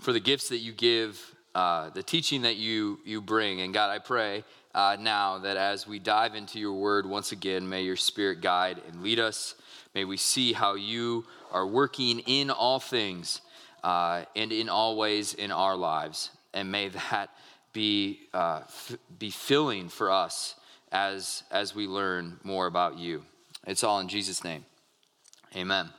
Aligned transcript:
for 0.00 0.12
the 0.12 0.20
gifts 0.20 0.48
that 0.48 0.58
you 0.58 0.72
give, 0.72 1.34
uh, 1.54 1.90
the 1.90 2.02
teaching 2.02 2.42
that 2.42 2.56
you, 2.56 2.98
you 3.04 3.20
bring. 3.20 3.60
And 3.60 3.74
God, 3.74 3.90
I 3.90 3.98
pray 3.98 4.44
uh, 4.74 4.96
now 4.98 5.38
that 5.38 5.56
as 5.56 5.86
we 5.86 5.98
dive 5.98 6.34
into 6.34 6.58
your 6.58 6.74
word 6.74 7.06
once 7.06 7.32
again, 7.32 7.68
may 7.68 7.82
your 7.82 7.96
spirit 7.96 8.40
guide 8.40 8.80
and 8.88 9.02
lead 9.02 9.18
us. 9.18 9.54
May 9.94 10.04
we 10.04 10.16
see 10.16 10.52
how 10.52 10.74
you 10.74 11.24
are 11.50 11.66
working 11.66 12.20
in 12.20 12.50
all 12.50 12.78
things 12.78 13.40
uh, 13.82 14.24
and 14.36 14.52
in 14.52 14.68
all 14.68 14.96
ways 14.96 15.34
in 15.34 15.50
our 15.50 15.76
lives. 15.76 16.30
And 16.54 16.70
may 16.70 16.88
that 16.88 17.30
be, 17.72 18.20
uh, 18.32 18.60
f- 18.64 18.96
be 19.18 19.30
filling 19.30 19.88
for 19.88 20.10
us 20.10 20.54
as, 20.92 21.42
as 21.50 21.74
we 21.74 21.86
learn 21.86 22.38
more 22.42 22.66
about 22.66 22.98
you. 22.98 23.24
It's 23.66 23.84
all 23.84 24.00
in 24.00 24.08
Jesus' 24.08 24.44
name. 24.44 24.64
Amen. 25.54 25.90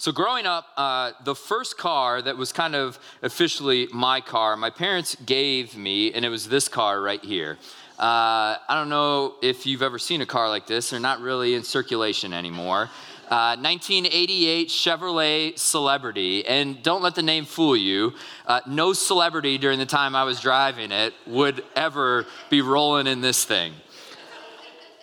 So, 0.00 0.12
growing 0.12 0.46
up, 0.46 0.64
uh, 0.78 1.12
the 1.24 1.34
first 1.34 1.76
car 1.76 2.22
that 2.22 2.38
was 2.38 2.52
kind 2.52 2.74
of 2.74 2.98
officially 3.20 3.86
my 3.92 4.22
car, 4.22 4.56
my 4.56 4.70
parents 4.70 5.14
gave 5.26 5.76
me, 5.76 6.14
and 6.14 6.24
it 6.24 6.30
was 6.30 6.48
this 6.48 6.68
car 6.68 7.02
right 7.02 7.22
here. 7.22 7.58
Uh, 7.98 8.56
I 8.66 8.70
don't 8.70 8.88
know 8.88 9.34
if 9.42 9.66
you've 9.66 9.82
ever 9.82 9.98
seen 9.98 10.22
a 10.22 10.26
car 10.26 10.48
like 10.48 10.66
this, 10.66 10.88
they're 10.88 11.00
not 11.00 11.20
really 11.20 11.54
in 11.54 11.62
circulation 11.64 12.32
anymore. 12.32 12.88
Uh, 13.28 13.60
1988 13.60 14.68
Chevrolet 14.68 15.58
Celebrity, 15.58 16.46
and 16.46 16.82
don't 16.82 17.02
let 17.02 17.14
the 17.14 17.22
name 17.22 17.44
fool 17.44 17.76
you. 17.76 18.14
Uh, 18.46 18.62
no 18.66 18.94
celebrity 18.94 19.58
during 19.58 19.78
the 19.78 19.84
time 19.84 20.16
I 20.16 20.24
was 20.24 20.40
driving 20.40 20.92
it 20.92 21.12
would 21.26 21.62
ever 21.76 22.24
be 22.48 22.62
rolling 22.62 23.06
in 23.06 23.20
this 23.20 23.44
thing. 23.44 23.74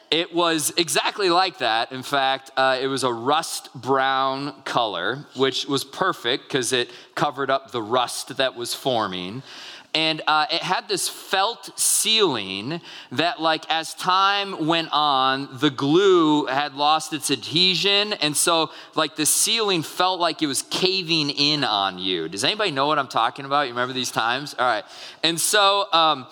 It 0.09 0.33
was 0.33 0.71
exactly 0.77 1.29
like 1.29 1.57
that. 1.57 1.91
In 1.91 2.01
fact, 2.01 2.51
uh, 2.55 2.77
it 2.81 2.87
was 2.87 3.03
a 3.03 3.11
rust 3.11 3.69
brown 3.75 4.61
color, 4.63 5.25
which 5.35 5.65
was 5.65 5.83
perfect 5.83 6.43
because 6.43 6.71
it 6.71 6.89
covered 7.13 7.49
up 7.49 7.71
the 7.71 7.81
rust 7.81 8.37
that 8.37 8.55
was 8.55 8.73
forming. 8.73 9.43
And 9.93 10.21
uh, 10.27 10.45
it 10.51 10.61
had 10.61 10.87
this 10.87 11.09
felt 11.09 11.77
ceiling 11.77 12.81
that, 13.11 13.41
like, 13.41 13.65
as 13.69 13.95
time 13.95 14.67
went 14.67 14.89
on, 14.91 15.49
the 15.59 15.71
glue 15.71 16.45
had 16.45 16.75
lost 16.75 17.13
its 17.13 17.31
adhesion. 17.31 18.13
And 18.13 18.37
so, 18.37 18.69
like, 18.95 19.15
the 19.15 19.25
ceiling 19.25 19.81
felt 19.81 20.19
like 20.19 20.41
it 20.41 20.47
was 20.47 20.61
caving 20.61 21.31
in 21.31 21.63
on 21.63 21.97
you. 21.97 22.29
Does 22.29 22.43
anybody 22.43 22.71
know 22.71 22.85
what 22.85 22.99
I'm 22.99 23.07
talking 23.07 23.45
about? 23.45 23.61
You 23.63 23.69
remember 23.69 23.93
these 23.93 24.11
times? 24.11 24.55
All 24.59 24.67
right. 24.67 24.83
And 25.23 25.39
so, 25.39 25.91
um, 25.91 26.27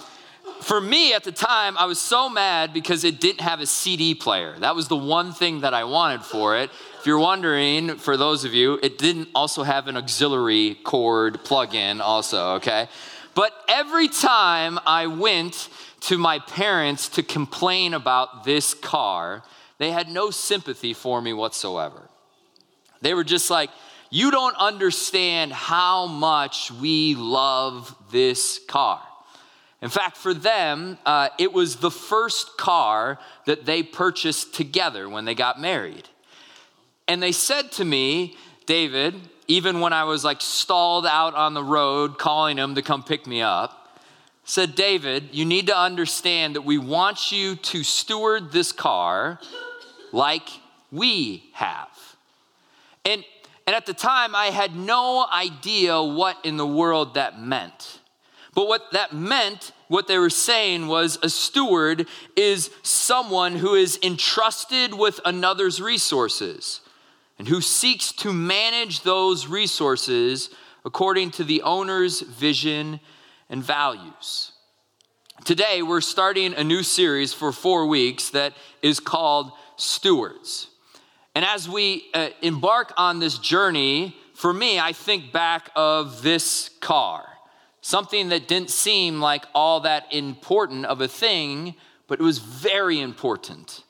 for 0.61 0.81
me 0.81 1.13
at 1.13 1.23
the 1.23 1.31
time, 1.31 1.77
I 1.77 1.85
was 1.85 1.99
so 1.99 2.29
mad 2.29 2.73
because 2.73 3.03
it 3.03 3.19
didn't 3.19 3.41
have 3.41 3.59
a 3.59 3.65
CD 3.65 4.15
player. 4.15 4.55
That 4.59 4.75
was 4.75 4.87
the 4.87 4.95
one 4.95 5.31
thing 5.33 5.61
that 5.61 5.73
I 5.73 5.83
wanted 5.83 6.23
for 6.23 6.57
it. 6.57 6.69
If 6.99 7.05
you're 7.05 7.19
wondering, 7.19 7.97
for 7.97 8.17
those 8.17 8.45
of 8.45 8.53
you, 8.53 8.79
it 8.81 8.97
didn't 8.97 9.29
also 9.35 9.63
have 9.63 9.87
an 9.87 9.97
auxiliary 9.97 10.75
cord 10.83 11.43
plug 11.43 11.75
in, 11.75 12.01
also, 12.01 12.55
okay? 12.55 12.87
But 13.35 13.53
every 13.67 14.07
time 14.07 14.79
I 14.85 15.07
went 15.07 15.69
to 16.01 16.17
my 16.17 16.39
parents 16.39 17.09
to 17.09 17.23
complain 17.23 17.93
about 17.93 18.43
this 18.43 18.73
car, 18.73 19.43
they 19.77 19.91
had 19.91 20.07
no 20.07 20.31
sympathy 20.31 20.93
for 20.93 21.21
me 21.21 21.33
whatsoever. 21.33 22.09
They 23.01 23.13
were 23.13 23.23
just 23.23 23.49
like, 23.49 23.69
You 24.09 24.31
don't 24.31 24.55
understand 24.55 25.51
how 25.51 26.07
much 26.07 26.71
we 26.71 27.15
love 27.15 27.95
this 28.11 28.59
car. 28.67 29.01
In 29.81 29.89
fact, 29.89 30.17
for 30.17 30.33
them, 30.33 30.97
uh, 31.05 31.29
it 31.37 31.53
was 31.53 31.77
the 31.77 31.91
first 31.91 32.57
car 32.57 33.19
that 33.45 33.65
they 33.65 33.83
purchased 33.83 34.55
together 34.55 35.07
when 35.09 35.25
they 35.25 35.35
got 35.35 35.59
married. 35.59 36.09
And 37.07 37.21
they 37.21 37.31
said 37.31 37.71
to 37.73 37.85
me, 37.85 38.35
David, 38.65 39.15
even 39.47 39.79
when 39.79 39.93
I 39.93 40.05
was 40.05 40.23
like 40.23 40.41
stalled 40.41 41.05
out 41.05 41.35
on 41.35 41.53
the 41.53 41.63
road 41.63 42.17
calling 42.17 42.57
him 42.57 42.75
to 42.75 42.81
come 42.81 43.03
pick 43.03 43.27
me 43.27 43.41
up, 43.41 43.99
said, 44.43 44.75
David, 44.75 45.29
you 45.31 45.45
need 45.45 45.67
to 45.67 45.77
understand 45.77 46.55
that 46.55 46.61
we 46.61 46.77
want 46.77 47.31
you 47.31 47.55
to 47.55 47.83
steward 47.83 48.51
this 48.51 48.71
car 48.71 49.39
like 50.11 50.47
we 50.91 51.49
have. 51.53 51.89
And, 53.03 53.23
and 53.67 53.75
at 53.75 53.85
the 53.85 53.93
time, 53.93 54.35
I 54.35 54.47
had 54.47 54.75
no 54.75 55.25
idea 55.31 56.01
what 56.01 56.37
in 56.43 56.57
the 56.57 56.65
world 56.65 57.15
that 57.15 57.39
meant. 57.39 57.99
But 58.55 58.69
what 58.69 58.93
that 58.93 59.13
meant, 59.13 59.73
what 59.89 60.07
they 60.07 60.17
were 60.17 60.29
saying 60.29 60.87
was 60.87 61.19
a 61.21 61.29
steward 61.29 62.07
is 62.37 62.71
someone 62.81 63.57
who 63.57 63.75
is 63.75 63.99
entrusted 64.01 64.93
with 64.93 65.19
another's 65.25 65.81
resources 65.81 66.79
and 67.37 67.49
who 67.49 67.59
seeks 67.59 68.13
to 68.13 68.31
manage 68.31 69.01
those 69.01 69.47
resources 69.47 70.49
according 70.85 71.31
to 71.31 71.43
the 71.43 71.61
owner's 71.63 72.21
vision 72.21 73.01
and 73.49 73.61
values. 73.61 74.53
Today, 75.43 75.81
we're 75.81 75.99
starting 75.99 76.53
a 76.53 76.63
new 76.63 76.81
series 76.81 77.33
for 77.33 77.51
four 77.51 77.85
weeks 77.87 78.29
that 78.29 78.53
is 78.81 79.01
called 79.01 79.51
Stewards. 79.75 80.69
And 81.35 81.43
as 81.43 81.67
we 81.67 82.05
uh, 82.13 82.29
embark 82.41 82.93
on 82.95 83.19
this 83.19 83.37
journey, 83.37 84.15
for 84.33 84.53
me, 84.53 84.79
I 84.79 84.93
think 84.93 85.33
back 85.33 85.71
of 85.75 86.21
this 86.21 86.69
car 86.79 87.34
something 87.85 88.29
that 88.29 88.47
didn't 88.47 88.71
seem 88.71 89.21
like 89.21 89.45
all 89.53 89.81
that 89.81 90.11
important 90.11 90.87
of 90.87 91.01
a 91.01 91.07
thing, 91.07 91.75
but 92.07 92.19
it 92.19 92.23
was 92.23 92.39
very 92.39 92.99
important 92.99 93.83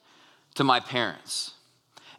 to 0.54 0.66
my 0.66 0.82
parents. 0.82 1.54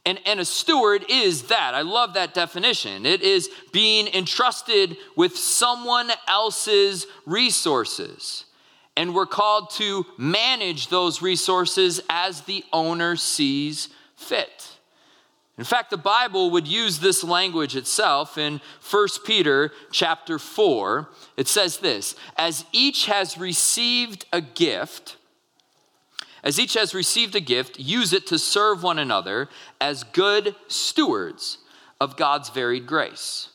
And, 0.07 0.19
and 0.25 0.41
a 0.41 0.45
steward 0.47 1.05
is 1.11 1.49
that. 1.49 1.75
I 1.75 1.83
love 1.83 2.15
that 2.15 2.33
definition. 2.33 3.05
It 3.05 3.21
is 3.21 3.51
being 3.73 4.09
entrusted 4.15 4.97
with 5.17 5.37
someone 5.37 6.11
else's 6.27 7.07
resources. 7.27 8.47
And 8.97 9.15
we're 9.15 9.27
called 9.27 9.69
to 9.73 10.07
manage 10.17 10.89
those 10.89 11.21
resources 11.21 12.01
as 12.09 12.41
the 12.41 12.65
owner 12.73 13.17
sees 13.17 13.91
fit. 14.15 14.76
In 15.59 15.65
fact, 15.65 15.91
the 15.91 15.97
Bible 15.97 16.51
would 16.51 16.69
use 16.69 16.99
this 16.99 17.25
language 17.25 17.77
itself 17.77 18.37
in 18.37 18.61
1 18.91 19.09
Peter 19.25 19.73
chapter 19.91 20.39
4. 20.39 21.09
It 21.37 21.49
says 21.49 21.79
this 21.79 22.15
As 22.37 22.67
each 22.73 23.07
has 23.07 23.39
received 23.39 24.27
a 24.33 24.43
gift, 24.43 25.17
as 26.45 26.61
each 26.61 26.75
has 26.75 26.95
received 26.95 27.35
a 27.35 27.41
gift, 27.41 27.81
use 27.81 28.13
it 28.13 28.27
to 28.29 28.39
serve 28.39 28.83
one 28.83 28.99
another 28.99 29.49
as 29.81 30.05
good 30.05 30.55
stewards 30.69 31.59
of 32.01 32.17
God's 32.17 32.51
varied 32.51 32.87
grace. 32.87 33.49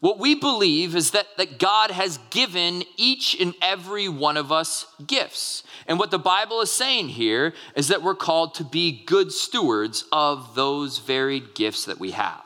What 0.00 0.20
we 0.20 0.36
believe 0.36 0.94
is 0.94 1.10
that, 1.10 1.26
that 1.38 1.58
God 1.58 1.90
has 1.90 2.18
given 2.30 2.84
each 2.96 3.36
and 3.40 3.52
every 3.60 4.08
one 4.08 4.36
of 4.36 4.52
us 4.52 4.86
gifts. 5.04 5.64
And 5.88 5.98
what 5.98 6.12
the 6.12 6.20
Bible 6.20 6.60
is 6.60 6.70
saying 6.70 7.08
here 7.08 7.52
is 7.74 7.88
that 7.88 8.02
we're 8.02 8.14
called 8.14 8.54
to 8.54 8.64
be 8.64 9.04
good 9.04 9.32
stewards 9.32 10.04
of 10.12 10.54
those 10.54 10.98
varied 10.98 11.54
gifts 11.54 11.84
that 11.86 11.98
we 11.98 12.12
have. 12.12 12.44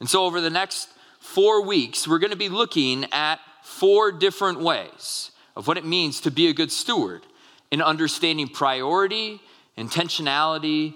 And 0.00 0.08
so, 0.08 0.24
over 0.24 0.40
the 0.40 0.50
next 0.50 0.88
four 1.20 1.62
weeks, 1.62 2.08
we're 2.08 2.18
going 2.18 2.30
to 2.30 2.36
be 2.36 2.48
looking 2.48 3.06
at 3.12 3.38
four 3.62 4.10
different 4.10 4.60
ways 4.60 5.32
of 5.56 5.66
what 5.66 5.76
it 5.76 5.84
means 5.84 6.20
to 6.22 6.30
be 6.30 6.48
a 6.48 6.54
good 6.54 6.72
steward 6.72 7.22
in 7.70 7.82
understanding 7.82 8.48
priority, 8.48 9.40
intentionality, 9.76 10.94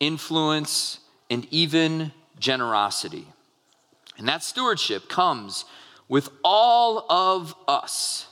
influence, 0.00 1.00
and 1.30 1.46
even 1.50 2.12
generosity. 2.38 3.26
And 4.18 4.28
that 4.28 4.42
stewardship 4.42 5.08
comes 5.08 5.64
with 6.08 6.28
all 6.44 7.10
of 7.10 7.54
us, 7.66 8.26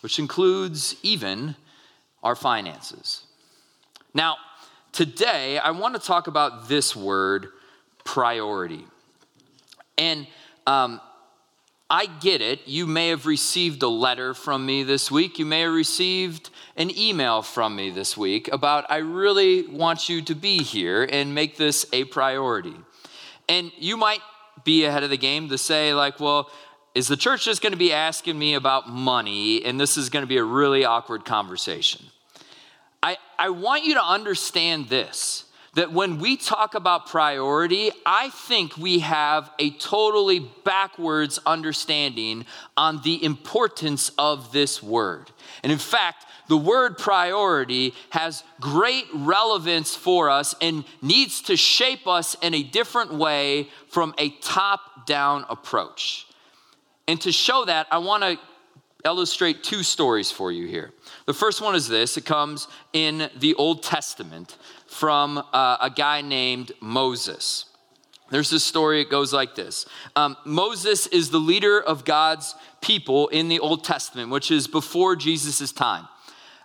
which 0.00 0.18
includes 0.18 0.96
even 1.02 1.54
our 2.22 2.34
finances. 2.34 3.24
Now, 4.12 4.36
today 4.92 5.58
I 5.58 5.70
want 5.70 5.94
to 5.94 6.00
talk 6.00 6.26
about 6.26 6.68
this 6.68 6.96
word, 6.96 7.48
priority. 8.04 8.84
And 9.96 10.26
um, 10.66 11.00
I 11.88 12.06
get 12.06 12.40
it. 12.40 12.66
You 12.66 12.86
may 12.86 13.08
have 13.08 13.26
received 13.26 13.82
a 13.82 13.88
letter 13.88 14.34
from 14.34 14.64
me 14.64 14.82
this 14.82 15.10
week. 15.10 15.38
You 15.38 15.46
may 15.46 15.62
have 15.62 15.72
received 15.72 16.50
an 16.76 16.96
email 16.96 17.42
from 17.42 17.76
me 17.76 17.90
this 17.90 18.16
week 18.16 18.48
about, 18.52 18.86
I 18.90 18.98
really 18.98 19.66
want 19.66 20.08
you 20.08 20.22
to 20.22 20.34
be 20.34 20.58
here 20.62 21.08
and 21.10 21.34
make 21.34 21.56
this 21.56 21.86
a 21.92 22.04
priority. 22.04 22.74
And 23.48 23.72
you 23.76 23.96
might 23.96 24.20
be 24.64 24.84
ahead 24.84 25.02
of 25.02 25.10
the 25.10 25.16
game 25.16 25.48
to 25.48 25.58
say, 25.58 25.94
like, 25.94 26.20
well, 26.20 26.50
is 26.94 27.08
the 27.08 27.16
church 27.16 27.44
just 27.44 27.62
going 27.62 27.72
to 27.72 27.78
be 27.78 27.92
asking 27.92 28.38
me 28.38 28.54
about 28.54 28.88
money 28.88 29.64
and 29.64 29.80
this 29.80 29.96
is 29.96 30.10
going 30.10 30.22
to 30.22 30.28
be 30.28 30.38
a 30.38 30.44
really 30.44 30.84
awkward 30.84 31.24
conversation? 31.24 32.04
I, 33.02 33.16
I 33.38 33.50
want 33.50 33.84
you 33.84 33.94
to 33.94 34.04
understand 34.04 34.88
this 34.88 35.44
that 35.74 35.92
when 35.92 36.18
we 36.18 36.36
talk 36.36 36.74
about 36.74 37.06
priority, 37.06 37.90
I 38.04 38.30
think 38.30 38.76
we 38.76 39.00
have 39.00 39.50
a 39.58 39.70
totally 39.70 40.40
backwards 40.64 41.38
understanding 41.46 42.44
on 42.76 43.00
the 43.02 43.22
importance 43.24 44.10
of 44.18 44.52
this 44.52 44.82
word. 44.82 45.30
And 45.62 45.70
in 45.70 45.78
fact, 45.78 46.26
the 46.48 46.56
word 46.56 46.98
priority 46.98 47.94
has 48.10 48.42
great 48.60 49.06
relevance 49.14 49.94
for 49.94 50.28
us 50.28 50.54
and 50.60 50.84
needs 51.00 51.42
to 51.42 51.56
shape 51.56 52.08
us 52.08 52.36
in 52.42 52.54
a 52.54 52.64
different 52.64 53.14
way 53.14 53.68
from 53.88 54.14
a 54.18 54.30
top 54.40 55.06
down 55.06 55.44
approach. 55.48 56.26
And 57.06 57.20
to 57.20 57.30
show 57.30 57.64
that, 57.66 57.86
I 57.92 57.98
want 57.98 58.24
to 58.24 58.38
illustrate 59.04 59.62
two 59.62 59.82
stories 59.82 60.30
for 60.30 60.52
you 60.52 60.66
here. 60.66 60.92
The 61.26 61.34
first 61.34 61.60
one 61.60 61.74
is 61.74 61.88
this 61.88 62.16
it 62.16 62.24
comes 62.24 62.68
in 62.92 63.30
the 63.38 63.54
Old 63.54 63.82
Testament 63.82 64.56
from 64.90 65.38
uh, 65.38 65.76
a 65.80 65.88
guy 65.88 66.20
named 66.20 66.72
Moses. 66.80 67.64
There's 68.30 68.50
this 68.50 68.64
story, 68.64 69.00
it 69.00 69.08
goes 69.08 69.32
like 69.32 69.54
this 69.54 69.86
um, 70.16 70.36
Moses 70.44 71.06
is 71.06 71.30
the 71.30 71.38
leader 71.38 71.80
of 71.80 72.04
God's 72.04 72.54
people 72.80 73.28
in 73.28 73.48
the 73.48 73.60
Old 73.60 73.84
Testament, 73.84 74.30
which 74.30 74.50
is 74.50 74.66
before 74.66 75.16
Jesus' 75.16 75.72
time. 75.72 76.08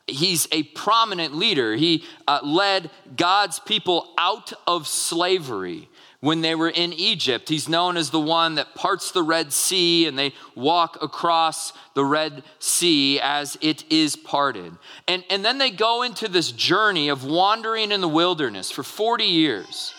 He's 0.08 0.48
a 0.52 0.64
prominent 0.64 1.36
leader. 1.36 1.76
He 1.76 2.04
uh, 2.28 2.40
led 2.44 2.92
God's 3.16 3.60
people 3.60 4.14
out 4.18 4.54
of 4.68 4.88
slavery 4.88 5.90
when 6.26 6.42
they 6.42 6.56
were 6.56 6.72
in 6.72 6.92
Egypt. 6.92 7.50
He's 7.50 7.70
known 7.70 7.98
as 7.98 8.10
the 8.10 8.20
one 8.20 8.56
that 8.56 8.74
parts 8.74 9.12
the 9.12 9.22
Red 9.22 9.54
Sea 9.54 10.08
and 10.08 10.18
they 10.18 10.34
walk 10.56 10.98
across 11.04 11.72
the 11.94 12.04
Red 12.04 12.42
Sea 12.58 13.20
as 13.22 13.60
it 13.62 13.84
is 13.92 14.16
parted. 14.16 14.74
And, 15.08 15.24
and 15.30 15.46
then 15.46 15.60
they 15.60 15.70
go 15.70 16.02
into 16.02 16.28
this 16.28 16.52
journey 16.52 17.10
of 17.10 17.26
wandering 17.26 17.92
in 17.92 18.02
the 18.02 18.08
wilderness 18.08 18.72
for 18.72 18.82
40 18.82 19.24
years. 19.24 19.94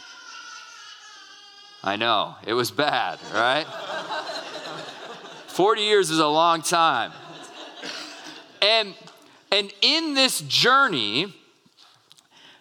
I 1.84 1.94
know, 1.94 2.34
it 2.44 2.54
was 2.54 2.72
bad, 2.72 3.20
right? 3.32 3.66
40 5.46 5.80
years 5.80 6.10
is 6.10 6.18
a 6.18 6.26
long 6.26 6.60
time. 6.62 7.12
And, 8.60 8.94
and 9.52 9.72
in 9.80 10.14
this 10.14 10.40
journey, 10.40 11.32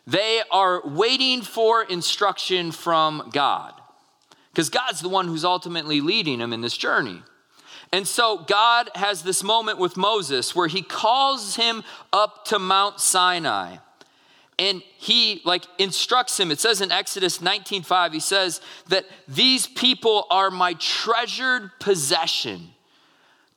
they 0.07 0.41
are 0.51 0.81
waiting 0.87 1.41
for 1.41 1.83
instruction 1.83 2.71
from 2.71 3.29
God 3.33 3.73
because 4.51 4.69
God's 4.69 5.01
the 5.01 5.09
one 5.09 5.27
who's 5.27 5.43
ultimately 5.43 5.99
leading 5.99 6.39
them 6.39 6.53
in 6.53 6.61
this 6.61 6.77
journey. 6.77 7.21
And 7.91 8.07
so 8.07 8.37
God 8.37 8.89
has 8.95 9.23
this 9.23 9.43
moment 9.43 9.79
with 9.79 9.97
Moses 9.97 10.55
where 10.55 10.67
he 10.67 10.81
calls 10.81 11.55
him 11.55 11.83
up 12.13 12.45
to 12.45 12.59
Mount 12.59 12.99
Sinai. 12.99 13.77
And 14.57 14.81
he 14.97 15.41
like 15.43 15.65
instructs 15.77 16.39
him. 16.39 16.51
It 16.51 16.59
says 16.59 16.79
in 16.79 16.91
Exodus 16.91 17.39
19:5 17.39 18.13
he 18.13 18.19
says 18.19 18.61
that 18.87 19.05
these 19.27 19.67
people 19.67 20.27
are 20.29 20.49
my 20.49 20.73
treasured 20.73 21.71
possession. 21.79 22.69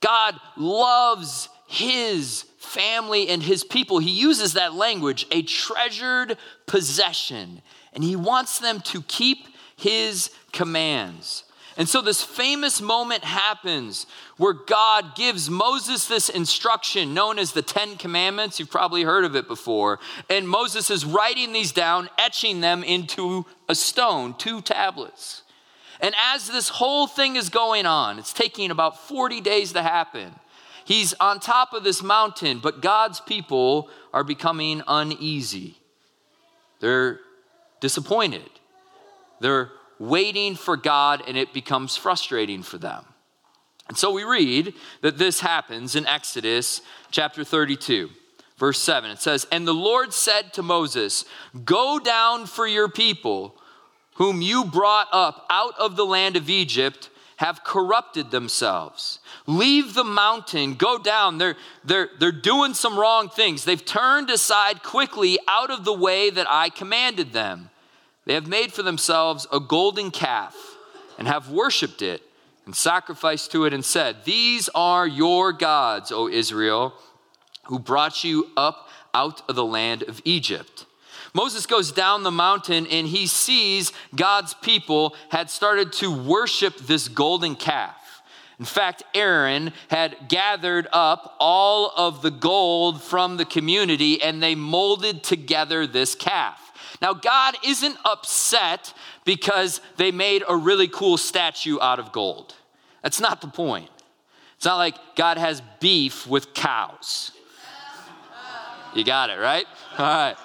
God 0.01 0.39
loves 0.57 1.47
his 1.67 2.45
family 2.59 3.29
and 3.29 3.41
his 3.41 3.63
people. 3.63 3.99
He 3.99 4.11
uses 4.11 4.53
that 4.53 4.73
language, 4.73 5.25
a 5.31 5.41
treasured 5.41 6.37
possession, 6.65 7.61
and 7.93 8.03
he 8.03 8.15
wants 8.15 8.59
them 8.59 8.81
to 8.81 9.01
keep 9.03 9.47
his 9.75 10.29
commands. 10.51 11.45
And 11.77 11.87
so, 11.87 12.01
this 12.01 12.21
famous 12.21 12.81
moment 12.81 13.23
happens 13.23 14.05
where 14.35 14.51
God 14.51 15.15
gives 15.15 15.49
Moses 15.49 16.07
this 16.07 16.27
instruction 16.27 17.13
known 17.13 17.39
as 17.39 17.53
the 17.53 17.61
Ten 17.61 17.95
Commandments. 17.95 18.59
You've 18.59 18.69
probably 18.69 19.03
heard 19.03 19.23
of 19.23 19.33
it 19.37 19.47
before. 19.47 19.99
And 20.29 20.49
Moses 20.49 20.89
is 20.89 21.05
writing 21.05 21.53
these 21.53 21.71
down, 21.71 22.09
etching 22.17 22.59
them 22.59 22.83
into 22.83 23.45
a 23.69 23.75
stone, 23.75 24.35
two 24.37 24.59
tablets. 24.59 25.43
And 26.01 26.13
as 26.21 26.47
this 26.47 26.67
whole 26.67 27.07
thing 27.07 27.37
is 27.37 27.47
going 27.47 27.85
on, 27.85 28.19
it's 28.19 28.33
taking 28.33 28.71
about 28.71 29.07
40 29.07 29.39
days 29.39 29.71
to 29.71 29.81
happen. 29.81 30.33
He's 30.89 31.13
on 31.19 31.39
top 31.39 31.73
of 31.73 31.83
this 31.83 32.01
mountain, 32.01 32.57
but 32.57 32.81
God's 32.81 33.19
people 33.19 33.91
are 34.11 34.23
becoming 34.23 34.81
uneasy. 34.87 35.77
They're 36.79 37.19
disappointed. 37.79 38.49
They're 39.39 39.69
waiting 39.99 40.55
for 40.55 40.75
God, 40.75 41.21
and 41.27 41.37
it 41.37 41.53
becomes 41.53 41.95
frustrating 41.95 42.63
for 42.63 42.79
them. 42.79 43.05
And 43.87 43.99
so 43.99 44.09
we 44.09 44.23
read 44.23 44.73
that 45.01 45.19
this 45.19 45.41
happens 45.41 45.95
in 45.95 46.07
Exodus 46.07 46.81
chapter 47.11 47.43
32, 47.43 48.09
verse 48.57 48.79
7. 48.79 49.11
It 49.11 49.19
says, 49.19 49.45
And 49.51 49.67
the 49.67 49.73
Lord 49.75 50.11
said 50.11 50.53
to 50.53 50.63
Moses, 50.63 51.23
Go 51.65 51.99
down 51.99 52.47
for 52.47 52.65
your 52.65 52.89
people, 52.89 53.55
whom 54.15 54.41
you 54.41 54.65
brought 54.65 55.09
up 55.13 55.45
out 55.51 55.75
of 55.77 55.95
the 55.95 56.05
land 56.07 56.35
of 56.35 56.49
Egypt 56.49 57.11
have 57.39 57.63
corrupted 57.63 58.31
themselves. 58.31 59.19
Leave 59.47 59.93
the 59.93 60.03
mountain, 60.03 60.73
go 60.73 60.97
down. 60.97 61.37
They're, 61.37 61.55
they're, 61.85 62.09
they're 62.19 62.33
doing 62.33 62.73
some 62.73 62.99
wrong 62.99 63.29
things. 63.29 63.63
They've 63.63 63.83
turned 63.83 64.29
aside 64.29 64.83
quickly 64.83 65.39
out 65.47 65.71
of 65.71 65.85
the 65.85 65.93
way 65.93 66.29
that 66.31 66.47
I 66.49 66.67
commanded 66.67 67.31
them. 67.31 67.69
They 68.25 68.33
have 68.33 68.45
made 68.45 68.73
for 68.73 68.83
themselves 68.83 69.47
a 69.53 69.61
golden 69.61 70.11
calf 70.11 70.53
and 71.17 71.29
have 71.29 71.49
worshiped 71.49 72.01
it 72.01 72.21
and 72.65 72.75
sacrificed 72.75 73.53
to 73.53 73.63
it 73.63 73.73
and 73.73 73.85
said, 73.85 74.25
These 74.25 74.67
are 74.75 75.07
your 75.07 75.53
gods, 75.53 76.11
O 76.11 76.27
Israel, 76.27 76.93
who 77.67 77.79
brought 77.79 78.21
you 78.25 78.49
up 78.57 78.89
out 79.13 79.43
of 79.47 79.55
the 79.55 79.63
land 79.63 80.03
of 80.03 80.19
Egypt. 80.25 80.85
Moses 81.33 81.65
goes 81.65 81.91
down 81.91 82.23
the 82.23 82.31
mountain 82.31 82.87
and 82.87 83.07
he 83.07 83.27
sees 83.27 83.91
God's 84.15 84.53
people 84.55 85.15
had 85.29 85.49
started 85.49 85.93
to 85.93 86.11
worship 86.11 86.77
this 86.77 87.07
golden 87.07 87.55
calf. 87.55 87.95
In 88.59 88.65
fact, 88.65 89.03
Aaron 89.13 89.71
had 89.89 90.27
gathered 90.27 90.87
up 90.91 91.37
all 91.39 91.93
of 91.95 92.21
the 92.21 92.31
gold 92.31 93.01
from 93.01 93.37
the 93.37 93.45
community 93.45 94.21
and 94.21 94.43
they 94.43 94.53
molded 94.53 95.23
together 95.23 95.87
this 95.87 96.13
calf. 96.13 96.73
Now, 97.01 97.13
God 97.13 97.55
isn't 97.65 97.97
upset 98.03 98.93
because 99.23 99.79
they 99.95 100.11
made 100.11 100.43
a 100.47 100.57
really 100.57 100.89
cool 100.89 101.17
statue 101.17 101.79
out 101.79 101.99
of 101.99 102.11
gold. 102.11 102.53
That's 103.01 103.21
not 103.21 103.39
the 103.39 103.47
point. 103.47 103.89
It's 104.57 104.65
not 104.65 104.75
like 104.75 104.95
God 105.15 105.37
has 105.37 105.61
beef 105.79 106.27
with 106.27 106.53
cows. 106.53 107.31
You 108.93 109.05
got 109.05 109.29
it, 109.29 109.39
right? 109.39 109.65
All 109.97 110.05
right. 110.05 110.35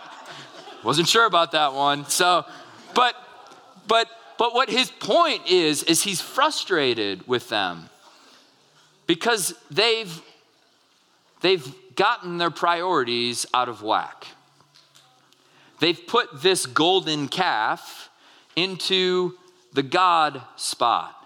Wasn't 0.85 1.09
sure 1.09 1.25
about 1.25 1.53
that 1.53 1.73
one. 1.73 2.07
So, 2.07 2.45
but, 2.95 3.17
but, 3.89 4.07
but 4.39 4.55
what 4.55 4.69
his 4.69 4.91
point 4.91 5.47
is, 5.49 5.83
is 5.83 6.03
he's 6.03 6.21
frustrated 6.21 7.27
with 7.27 7.49
them 7.49 7.89
because 9.07 9.55
they've, 9.71 10.21
they've 11.41 11.67
gotten 11.97 12.37
their 12.39 12.51
priorities 12.51 13.47
out 13.55 13.69
of 13.69 13.83
whack. 13.83 14.27
They've 15.81 16.07
put 16.07 16.43
this 16.43 16.67
golden 16.67 17.29
calf 17.29 18.11
into 18.55 19.35
the 19.73 19.83
God 19.83 20.43
spot. 20.57 21.17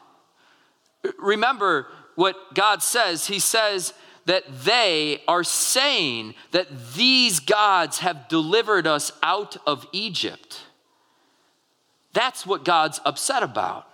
Remember 1.19 1.87
what 2.15 2.37
God 2.55 2.83
says. 2.83 3.27
He 3.27 3.39
says, 3.39 3.93
that 4.29 4.45
they 4.63 5.23
are 5.27 5.43
saying 5.43 6.35
that 6.51 6.69
these 6.95 7.41
gods 7.41 8.01
have 8.01 8.29
delivered 8.29 8.87
us 8.87 9.11
out 9.23 9.57
of 9.67 9.87
Egypt. 9.91 10.61
That's 12.13 12.45
what 12.45 12.63
God's 12.63 13.01
upset 13.07 13.43
about. 13.43 13.89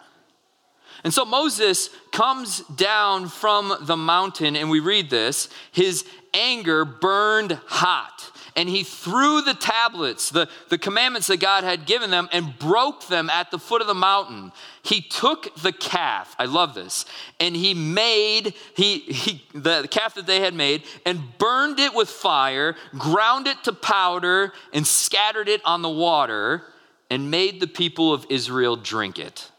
And 1.04 1.14
so 1.14 1.24
Moses 1.24 1.88
comes 2.10 2.60
down 2.74 3.28
from 3.28 3.74
the 3.82 3.96
mountain, 3.96 4.56
and 4.56 4.70
we 4.70 4.80
read 4.80 5.08
this. 5.08 5.48
His 5.70 6.04
anger 6.32 6.84
burned 6.84 7.52
hot 7.66 8.32
and 8.56 8.68
he 8.68 8.84
threw 8.84 9.42
the 9.42 9.54
tablets, 9.54 10.30
the, 10.30 10.48
the 10.68 10.78
commandments 10.78 11.26
that 11.26 11.38
God 11.40 11.64
had 11.64 11.86
given 11.86 12.10
them, 12.10 12.28
and 12.32 12.56
broke 12.58 13.08
them 13.08 13.28
at 13.28 13.50
the 13.50 13.58
foot 13.58 13.80
of 13.80 13.88
the 13.88 13.94
mountain. 13.94 14.52
He 14.82 15.00
took 15.00 15.54
the 15.56 15.72
calf, 15.72 16.36
I 16.38 16.44
love 16.44 16.74
this, 16.74 17.04
and 17.40 17.56
he 17.56 17.74
made 17.74 18.54
he, 18.76 18.98
he 19.00 19.44
the 19.54 19.88
calf 19.90 20.14
that 20.14 20.26
they 20.26 20.40
had 20.40 20.54
made 20.54 20.84
and 21.04 21.20
burned 21.38 21.80
it 21.80 21.94
with 21.94 22.08
fire, 22.08 22.76
ground 22.96 23.46
it 23.46 23.62
to 23.64 23.72
powder, 23.72 24.52
and 24.72 24.86
scattered 24.86 25.48
it 25.48 25.60
on 25.64 25.82
the 25.82 25.90
water, 25.90 26.62
and 27.10 27.30
made 27.30 27.60
the 27.60 27.66
people 27.66 28.12
of 28.12 28.24
Israel 28.30 28.76
drink 28.76 29.18
it. 29.18 29.50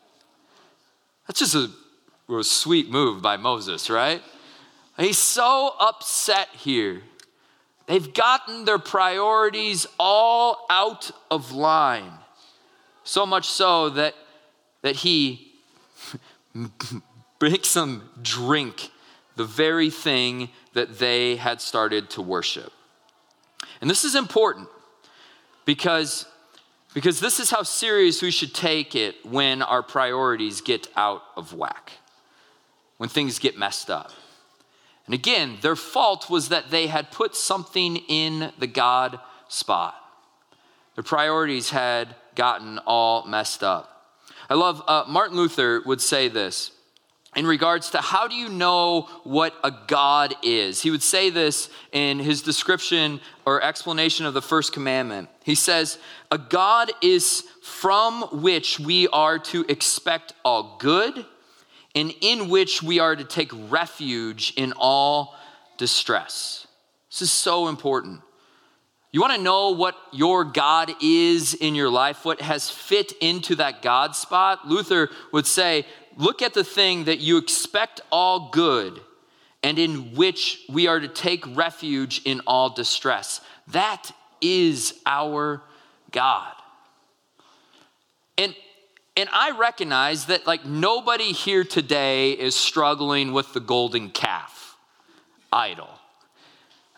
That's 1.28 1.40
just 1.40 1.56
a, 1.56 1.70
a 2.34 2.44
sweet 2.44 2.90
move 2.90 3.22
by 3.22 3.38
Moses, 3.38 3.90
right? 3.90 4.22
He's 4.98 5.18
so 5.18 5.74
upset 5.80 6.48
here. 6.56 7.02
They've 7.88 8.14
gotten 8.14 8.66
their 8.66 8.80
priorities 8.80 9.86
all 10.00 10.66
out 10.70 11.12
of 11.30 11.52
line. 11.52 12.12
So 13.04 13.26
much 13.26 13.48
so 13.48 13.90
that, 13.92 14.16
that 14.82 14.96
he 14.96 15.54
makes 17.42 17.74
them 17.74 18.10
drink 18.22 18.90
the 19.36 19.46
very 19.46 19.90
thing 19.90 20.50
that 20.74 20.98
they 20.98 21.36
had 21.36 21.62
started 21.62 22.10
to 22.12 22.22
worship. 22.22 22.72
And 23.82 23.90
this 23.90 24.04
is 24.04 24.16
important 24.16 24.68
because, 25.66 26.26
because 26.94 27.20
this 27.20 27.40
is 27.40 27.52
how 27.52 27.64
serious 27.64 28.22
we 28.22 28.32
should 28.32 28.54
take 28.54 28.96
it 28.96 29.16
when 29.26 29.62
our 29.62 29.84
priorities 29.84 30.62
get 30.62 30.88
out 30.96 31.22
of 31.36 31.54
whack, 31.54 31.92
when 32.98 33.10
things 33.10 33.38
get 33.38 33.58
messed 33.58 33.92
up. 33.92 34.12
And 35.06 35.14
again, 35.14 35.58
their 35.62 35.76
fault 35.76 36.30
was 36.30 36.50
that 36.50 36.72
they 36.72 36.88
had 36.88 37.12
put 37.12 37.36
something 37.36 37.98
in 38.08 38.52
the 38.58 38.68
God 38.68 39.20
spot. 39.48 39.96
Their 40.96 41.04
priorities 41.04 41.70
had 41.70 42.16
gotten 42.36 42.80
all 42.80 43.26
messed 43.26 43.64
up. 43.64 43.92
I 44.50 44.56
love, 44.56 44.82
uh, 44.88 45.06
Martin 45.08 45.38
Luther 45.38 45.82
would 45.86 46.02
say 46.02 46.28
this 46.28 46.72
in 47.36 47.46
regards 47.46 47.90
to 47.92 48.00
how 48.00 48.28
do 48.28 48.36
you 48.36 48.48
know 48.48 49.10
what 49.24 49.54
a 49.64 49.72
God 49.88 50.34
is. 50.42 50.82
He 50.82 50.90
would 50.90 51.04
say 51.04 51.30
this 51.30 51.70
in 51.92 52.20
his 52.20 52.42
description 52.42 53.20
or 53.46 53.62
explanation 53.62 54.26
of 54.26 54.34
the 54.34 54.42
first 54.42 54.72
commandment. 54.72 55.30
He 55.44 55.56
says, 55.56 55.98
A 56.32 56.38
God 56.38 56.92
is 57.02 57.44
from 57.62 58.24
which 58.42 58.80
we 58.80 59.08
are 59.10 59.38
to 59.40 59.66
expect 59.68 60.34
all 60.46 60.78
good 60.80 61.26
and 61.96 62.14
in 62.22 62.50
which 62.50 62.84
we 62.84 63.00
are 63.00 63.16
to 63.16 63.24
take 63.24 63.52
refuge 63.70 64.54
in 64.58 64.74
all 64.78 65.36
distress. 65.78 66.68
This 67.10 67.24
is 67.24 67.32
so 67.32 67.70
important. 67.70 68.22
You 69.12 69.22
want 69.22 69.34
to 69.34 69.42
know 69.42 69.70
what 69.70 69.96
your 70.12 70.44
God 70.44 70.92
is 71.02 71.54
in 71.54 71.74
your 71.74 71.90
life, 71.90 72.26
what 72.26 72.42
has 72.42 72.70
fit 72.70 73.14
into 73.22 73.56
that 73.56 73.82
God 73.82 74.14
spot? 74.14 74.68
Luther 74.68 75.10
would 75.32 75.48
say, 75.48 75.86
look 76.18 76.42
at 76.42 76.54
the 76.54 76.66
thing 76.66 77.06
that 77.06 77.22
you 77.22 77.38
expect 77.38 78.02
all 78.12 78.50
good 78.50 79.00
and 79.64 79.80
in 79.80 80.14
which 80.16 80.66
we 80.70 80.88
are 80.88 81.00
to 81.00 81.08
take 81.08 81.56
refuge 81.56 82.22
in 82.26 82.42
all 82.46 82.70
distress. 82.70 83.40
That 83.70 84.12
is 84.42 85.00
our 85.06 85.64
God. 86.12 86.54
And 88.38 88.54
and 89.18 89.30
I 89.32 89.52
recognize 89.52 90.26
that 90.26 90.46
like 90.46 90.66
nobody 90.66 91.32
here 91.32 91.64
today 91.64 92.32
is 92.32 92.56
struggling 92.56 93.32
with 93.32 93.54
the 93.54 93.60
golden 93.60 94.10
calf 94.10 94.78
idol. 95.52 95.90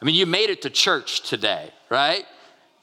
I 0.02 0.06
mean, 0.06 0.16
you 0.16 0.26
made 0.26 0.50
it 0.50 0.62
to 0.64 0.70
church 0.70 1.22
today, 1.22 1.72
right? 1.90 2.26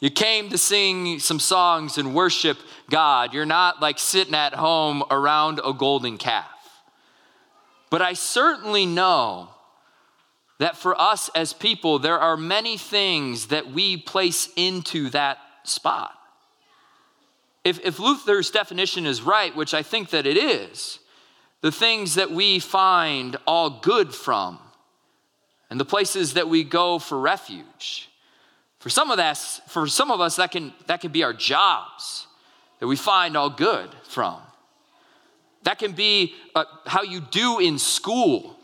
You 0.01 0.11
came 0.11 0.51
to 0.51 0.59
sing 0.59 1.19
some 1.19 1.41
songs 1.41 1.99
and 1.99 2.15
worship 2.15 2.59
God. 2.91 3.33
You're 3.33 3.47
not 3.47 3.81
like 3.81 3.99
sitting 3.99 4.35
at 4.35 4.55
home 4.55 5.03
around 5.11 5.61
a 5.65 5.73
golden 5.73 6.19
calf. 6.19 6.51
But 7.91 8.03
I 8.03 8.13
certainly 8.13 8.87
know 8.87 9.51
that 10.59 10.77
for 10.77 11.01
us 11.01 11.31
as 11.35 11.53
people, 11.53 11.99
there 11.99 12.19
are 12.19 12.37
many 12.37 12.77
things 12.77 13.49
that 13.49 13.71
we 13.71 13.97
place 13.97 14.49
into 14.57 15.11
that 15.11 15.39
spot. 15.65 16.13
If, 17.65 17.81
if 17.85 17.99
Luther's 17.99 18.51
definition 18.51 19.07
is 19.07 19.23
right, 19.23 19.55
which 19.57 19.73
I 19.75 19.83
think 19.83 20.11
that 20.11 20.27
it 20.27 20.37
is, 20.37 20.99
the 21.63 21.73
things 21.73 22.17
that 22.17 22.31
we 22.31 22.59
find 22.59 23.37
all 23.47 23.81
good 23.81 24.15
from 24.15 24.59
and 25.71 25.81
the 25.81 25.85
places 25.85 26.35
that 26.35 26.49
we 26.49 26.63
go 26.63 26.99
for 26.99 27.19
refuge. 27.19 28.11
For 28.81 28.91
some 28.91 29.11
of 29.11 29.19
us, 29.19 29.63
for 29.69 29.87
some 29.87 30.11
of 30.11 30.21
us, 30.21 30.37
that 30.37 30.51
can, 30.51 30.75
that 30.87 31.01
can 31.01 31.11
be 31.11 31.23
our 31.23 31.33
jobs 31.33 32.27
that 32.81 32.87
we 32.87 32.97
find 32.97 33.35
all 33.35 33.49
good 33.49 33.89
from. 34.05 34.41
That 35.63 35.79
can 35.79 35.93
be 35.93 36.35
uh, 36.55 36.65
how 36.87 37.03
you 37.03 37.23
do 37.23 37.61
in 37.61 37.79
school. 37.79 38.59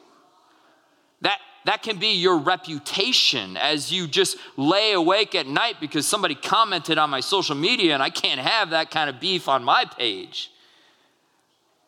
That, 1.23 1.39
that 1.65 1.83
can 1.83 1.99
be 1.99 2.15
your 2.15 2.39
reputation 2.39 3.57
as 3.57 3.93
you 3.93 4.07
just 4.07 4.37
lay 4.57 4.93
awake 4.93 5.35
at 5.35 5.47
night 5.47 5.77
because 5.81 6.07
somebody 6.07 6.35
commented 6.35 6.99
on 6.99 7.11
my 7.11 7.21
social 7.21 7.55
media 7.55 7.95
and 7.95 8.03
I 8.03 8.11
can't 8.11 8.41
have 8.41 8.71
that 8.71 8.91
kind 8.91 9.11
of 9.11 9.21
beef 9.21 9.49
on 9.49 9.63
my 9.63 9.85
page. 9.85 10.51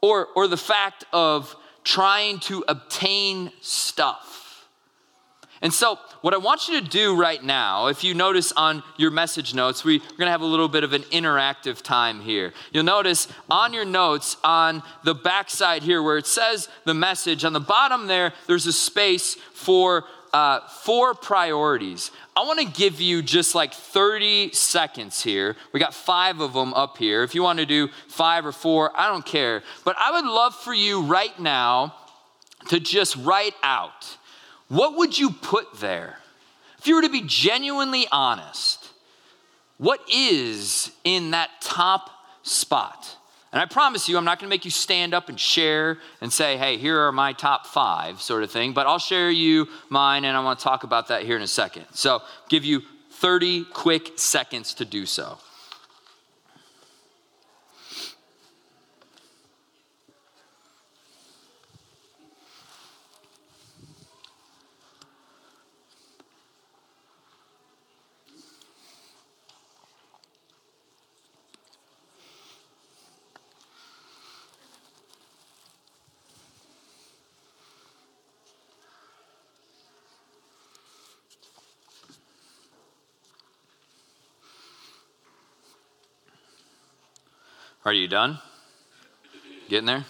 Or, 0.00 0.28
or 0.34 0.48
the 0.48 0.56
fact 0.56 1.04
of 1.12 1.54
trying 1.84 2.40
to 2.40 2.64
obtain 2.68 3.52
stuff. 3.60 4.31
And 5.62 5.72
so, 5.72 5.96
what 6.22 6.34
I 6.34 6.38
want 6.38 6.66
you 6.68 6.80
to 6.80 6.86
do 6.86 7.16
right 7.16 7.42
now, 7.42 7.86
if 7.86 8.02
you 8.02 8.14
notice 8.14 8.50
on 8.52 8.82
your 8.96 9.12
message 9.12 9.54
notes, 9.54 9.84
we, 9.84 9.96
are 9.96 10.16
going 10.18 10.26
to 10.26 10.30
have 10.30 10.40
a 10.40 10.46
little 10.46 10.68
bit 10.68 10.82
of 10.82 10.92
an 10.92 11.02
interactive 11.02 11.82
time 11.82 12.20
here. 12.20 12.52
You'll 12.72 12.82
notice 12.82 13.28
on 13.48 13.72
your 13.72 13.84
notes, 13.84 14.36
on 14.42 14.82
the 15.04 15.14
backside 15.14 15.84
here, 15.84 16.02
where 16.02 16.18
it 16.18 16.26
says 16.26 16.68
the 16.84 16.94
message, 16.94 17.44
on 17.44 17.52
the 17.52 17.60
bottom 17.60 18.08
there, 18.08 18.32
there's 18.48 18.66
a 18.66 18.72
space 18.72 19.36
for 19.54 20.04
uh, 20.32 20.66
four 20.66 21.14
priorities. 21.14 22.10
I 22.34 22.40
want 22.40 22.58
to 22.58 22.66
give 22.66 23.00
you 23.00 23.22
just 23.22 23.54
like 23.54 23.72
30 23.72 24.52
seconds 24.52 25.22
here. 25.22 25.54
We 25.72 25.78
got 25.78 25.94
five 25.94 26.40
of 26.40 26.54
them 26.54 26.74
up 26.74 26.98
here. 26.98 27.22
If 27.22 27.36
you 27.36 27.42
want 27.44 27.60
to 27.60 27.66
do 27.66 27.88
five 28.08 28.44
or 28.46 28.52
four, 28.52 28.90
I 28.98 29.06
don't 29.06 29.24
care. 29.24 29.62
But 29.84 29.94
I 29.96 30.10
would 30.10 30.24
love 30.24 30.56
for 30.56 30.74
you 30.74 31.02
right 31.02 31.38
now 31.38 31.94
to 32.68 32.80
just 32.80 33.14
write 33.16 33.54
out 33.62 34.16
what 34.72 34.96
would 34.96 35.18
you 35.18 35.30
put 35.30 35.80
there? 35.80 36.16
If 36.78 36.86
you 36.86 36.96
were 36.96 37.02
to 37.02 37.10
be 37.10 37.22
genuinely 37.26 38.06
honest, 38.10 38.88
what 39.76 40.00
is 40.10 40.90
in 41.04 41.32
that 41.32 41.50
top 41.60 42.08
spot? 42.42 43.16
And 43.52 43.60
I 43.60 43.66
promise 43.66 44.08
you, 44.08 44.16
I'm 44.16 44.24
not 44.24 44.38
going 44.38 44.48
to 44.48 44.50
make 44.50 44.64
you 44.64 44.70
stand 44.70 45.12
up 45.12 45.28
and 45.28 45.38
share 45.38 45.98
and 46.22 46.32
say, 46.32 46.56
hey, 46.56 46.78
here 46.78 46.98
are 47.00 47.12
my 47.12 47.34
top 47.34 47.66
five, 47.66 48.22
sort 48.22 48.44
of 48.44 48.50
thing, 48.50 48.72
but 48.72 48.86
I'll 48.86 48.98
share 48.98 49.30
you 49.30 49.68
mine, 49.90 50.24
and 50.24 50.34
I 50.34 50.42
want 50.42 50.58
to 50.58 50.62
talk 50.62 50.84
about 50.84 51.08
that 51.08 51.24
here 51.24 51.36
in 51.36 51.42
a 51.42 51.46
second. 51.46 51.84
So, 51.92 52.22
give 52.48 52.64
you 52.64 52.80
30 53.10 53.66
quick 53.74 54.12
seconds 54.18 54.72
to 54.74 54.86
do 54.86 55.04
so. 55.04 55.36
Are 87.84 87.92
you 87.92 88.06
done? 88.06 88.38
Getting 89.68 89.86
there? 89.86 90.04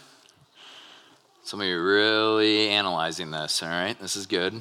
Some 1.42 1.62
of 1.62 1.66
you 1.66 1.78
are 1.78 1.82
really 1.82 2.68
analyzing 2.68 3.30
this, 3.30 3.62
all 3.62 3.70
right? 3.70 3.98
This 3.98 4.14
is 4.14 4.26
good. 4.26 4.60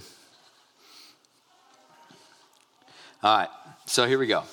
All 3.21 3.37
right, 3.37 3.49
so 3.85 4.07
here 4.07 4.17
we 4.17 4.27
go. 4.27 4.43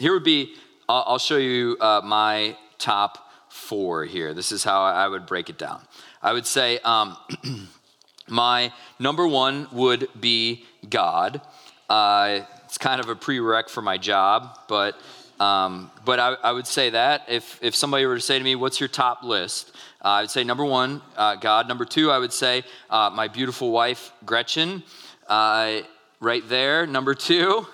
Here 0.00 0.12
would 0.12 0.24
be, 0.24 0.56
I'll, 0.88 1.20
show 1.20 1.36
you 1.36 1.76
uh, 1.80 2.00
my 2.02 2.56
top 2.78 3.30
four 3.48 4.04
here. 4.06 4.34
This 4.34 4.50
is 4.50 4.64
how 4.64 4.82
I 4.82 5.06
would 5.06 5.24
break 5.24 5.48
it 5.48 5.56
down. 5.56 5.80
I 6.20 6.32
would 6.32 6.46
say 6.46 6.80
um, 6.80 7.16
my 8.28 8.72
number 8.98 9.28
one 9.28 9.68
would 9.70 10.08
be 10.20 10.64
God. 10.88 11.40
Uh, 11.88 12.40
it's 12.64 12.76
kind 12.76 13.00
of 13.00 13.08
a 13.08 13.14
prereq 13.14 13.70
for 13.70 13.82
my 13.82 13.98
job, 13.98 14.58
but 14.66 14.98
um, 15.40 15.90
but 16.04 16.20
I, 16.20 16.34
I, 16.34 16.52
would 16.52 16.66
say 16.66 16.90
that 16.90 17.24
if, 17.26 17.58
if 17.62 17.74
somebody 17.74 18.04
were 18.04 18.16
to 18.16 18.20
say 18.20 18.36
to 18.36 18.44
me, 18.44 18.56
What's 18.56 18.78
your 18.78 18.90
top 18.90 19.22
list? 19.22 19.72
Uh, 20.04 20.08
I 20.08 20.20
would 20.20 20.30
say 20.30 20.44
number 20.44 20.66
one, 20.66 21.00
uh, 21.16 21.36
God. 21.36 21.66
Number 21.66 21.86
two, 21.86 22.10
I 22.10 22.18
would 22.18 22.32
say 22.32 22.62
uh, 22.90 23.10
my 23.10 23.26
beautiful 23.26 23.70
wife, 23.70 24.12
Gretchen, 24.26 24.82
uh, 25.28 25.80
right 26.20 26.46
there. 26.46 26.86
Number 26.86 27.14
two, 27.14 27.66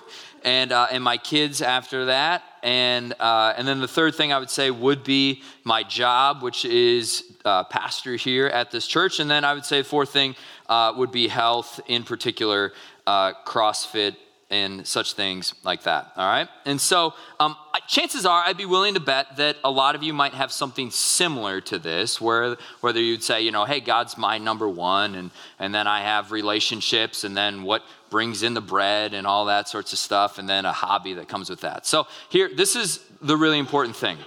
and, 0.45 0.71
uh, 0.71 0.87
and 0.91 1.03
my 1.03 1.17
kids 1.17 1.61
after 1.61 2.05
that. 2.05 2.41
And, 2.63 3.13
uh, 3.19 3.53
and 3.57 3.67
then 3.67 3.81
the 3.81 3.87
third 3.87 4.15
thing 4.15 4.31
I 4.31 4.39
would 4.39 4.49
say 4.49 4.71
would 4.71 5.03
be 5.03 5.43
my 5.65 5.83
job, 5.83 6.43
which 6.43 6.63
is 6.63 7.23
pastor 7.43 8.15
here 8.15 8.47
at 8.47 8.71
this 8.71 8.87
church. 8.87 9.19
And 9.19 9.29
then 9.29 9.43
I 9.43 9.53
would 9.53 9.65
say 9.65 9.83
fourth 9.83 10.11
thing 10.11 10.35
would 10.69 11.11
be 11.11 11.27
health, 11.27 11.81
in 11.87 12.03
particular, 12.03 12.71
CrossFit 13.05 14.15
and 14.49 14.87
such 14.87 15.13
things 15.13 15.53
like 15.63 15.83
that. 15.83 16.11
All 16.15 16.25
right. 16.25 16.47
And 16.65 16.79
so, 16.79 17.13
um, 17.39 17.57
chances 17.87 18.25
are, 18.25 18.43
I'd 18.45 18.55
be 18.55 18.65
willing 18.65 18.93
to 18.93 18.99
bet 19.01 19.35
that 19.37 19.57
a 19.63 19.69
lot 19.69 19.95
of 19.95 20.03
you 20.03 20.13
might 20.13 20.33
have 20.33 20.53
something 20.53 20.89
similar 20.89 21.59
to 21.61 21.77
this, 21.77 22.21
where 22.21 22.55
whether 22.79 23.01
you'd 23.01 23.23
say, 23.23 23.41
you 23.41 23.51
know, 23.51 23.65
hey, 23.65 23.81
God's 23.81 24.17
my 24.17 24.37
number 24.37 24.69
one, 24.69 25.15
and 25.15 25.31
and 25.59 25.75
then 25.75 25.85
I 25.85 26.01
have 26.01 26.31
relationships, 26.31 27.25
and 27.25 27.35
then 27.35 27.63
what 27.63 27.83
brings 28.09 28.41
in 28.41 28.53
the 28.53 28.61
bread 28.61 29.13
and 29.13 29.27
all 29.27 29.45
that 29.45 29.67
sorts 29.67 29.91
of 29.91 29.99
stuff, 29.99 30.37
and 30.37 30.47
then 30.47 30.63
a 30.65 30.71
hobby 30.71 31.13
that 31.15 31.27
comes 31.27 31.49
with 31.49 31.61
that. 31.61 31.85
So 31.85 32.07
here, 32.29 32.49
this 32.53 32.77
is 32.77 32.99
the 33.21 33.35
really 33.35 33.59
important 33.59 33.97
thing. 33.97 34.17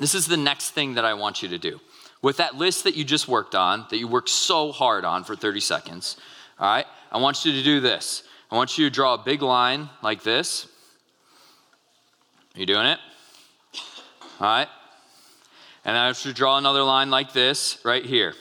This 0.00 0.16
is 0.16 0.26
the 0.26 0.36
next 0.36 0.70
thing 0.70 0.94
that 0.94 1.04
I 1.04 1.14
want 1.14 1.42
you 1.42 1.48
to 1.50 1.58
do. 1.58 1.80
with 2.22 2.38
that 2.38 2.54
list 2.56 2.84
that 2.84 2.96
you 2.96 3.04
just 3.04 3.28
worked 3.28 3.54
on, 3.54 3.84
that 3.90 3.98
you 3.98 4.08
worked 4.08 4.30
so 4.30 4.72
hard 4.72 5.04
on 5.04 5.24
for 5.24 5.36
30 5.36 5.60
seconds, 5.60 6.16
all 6.58 6.66
right, 6.66 6.86
I 7.12 7.18
want 7.18 7.44
you 7.44 7.52
to 7.52 7.62
do 7.62 7.80
this. 7.80 8.24
I 8.54 8.56
want 8.56 8.78
you 8.78 8.88
to 8.88 8.90
draw 8.94 9.14
a 9.14 9.18
big 9.18 9.42
line 9.42 9.90
like 10.00 10.22
this. 10.22 10.68
Are 12.54 12.60
you 12.60 12.66
doing 12.66 12.86
it? 12.86 13.00
All 14.38 14.46
right. 14.46 14.68
And 15.84 15.96
I 15.98 16.06
you 16.06 16.14
to 16.14 16.32
draw 16.32 16.56
another 16.56 16.84
line 16.84 17.10
like 17.10 17.32
this 17.32 17.78
right 17.84 18.04
here. 18.04 18.32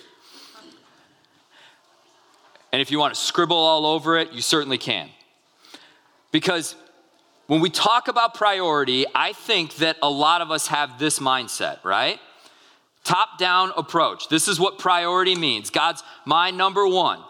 And 2.72 2.80
if 2.80 2.92
you 2.92 3.00
want 3.00 3.16
to 3.16 3.20
scribble 3.20 3.58
all 3.58 3.88
over 3.88 4.16
it, 4.20 4.32
you 4.34 4.44
certainly 4.44 4.78
can. 4.78 5.10
Because 6.32 6.76
when 7.48 7.60
we 7.60 7.72
talk 7.72 8.08
about 8.08 8.36
priority, 8.36 9.08
I 9.16 9.34
think 9.34 9.78
that 9.78 9.98
a 10.04 10.10
lot 10.12 10.42
of 10.42 10.52
us 10.52 10.68
have 10.68 11.00
this 11.00 11.18
mindset, 11.18 11.84
right? 11.84 12.20
Top 13.04 13.40
down 13.40 13.72
approach. 13.76 14.30
This 14.30 14.48
is 14.48 14.60
what 14.60 14.78
priority 14.78 15.34
means. 15.34 15.72
God's 15.72 16.04
my 16.24 16.52
number 16.52 16.86
one. 16.86 17.24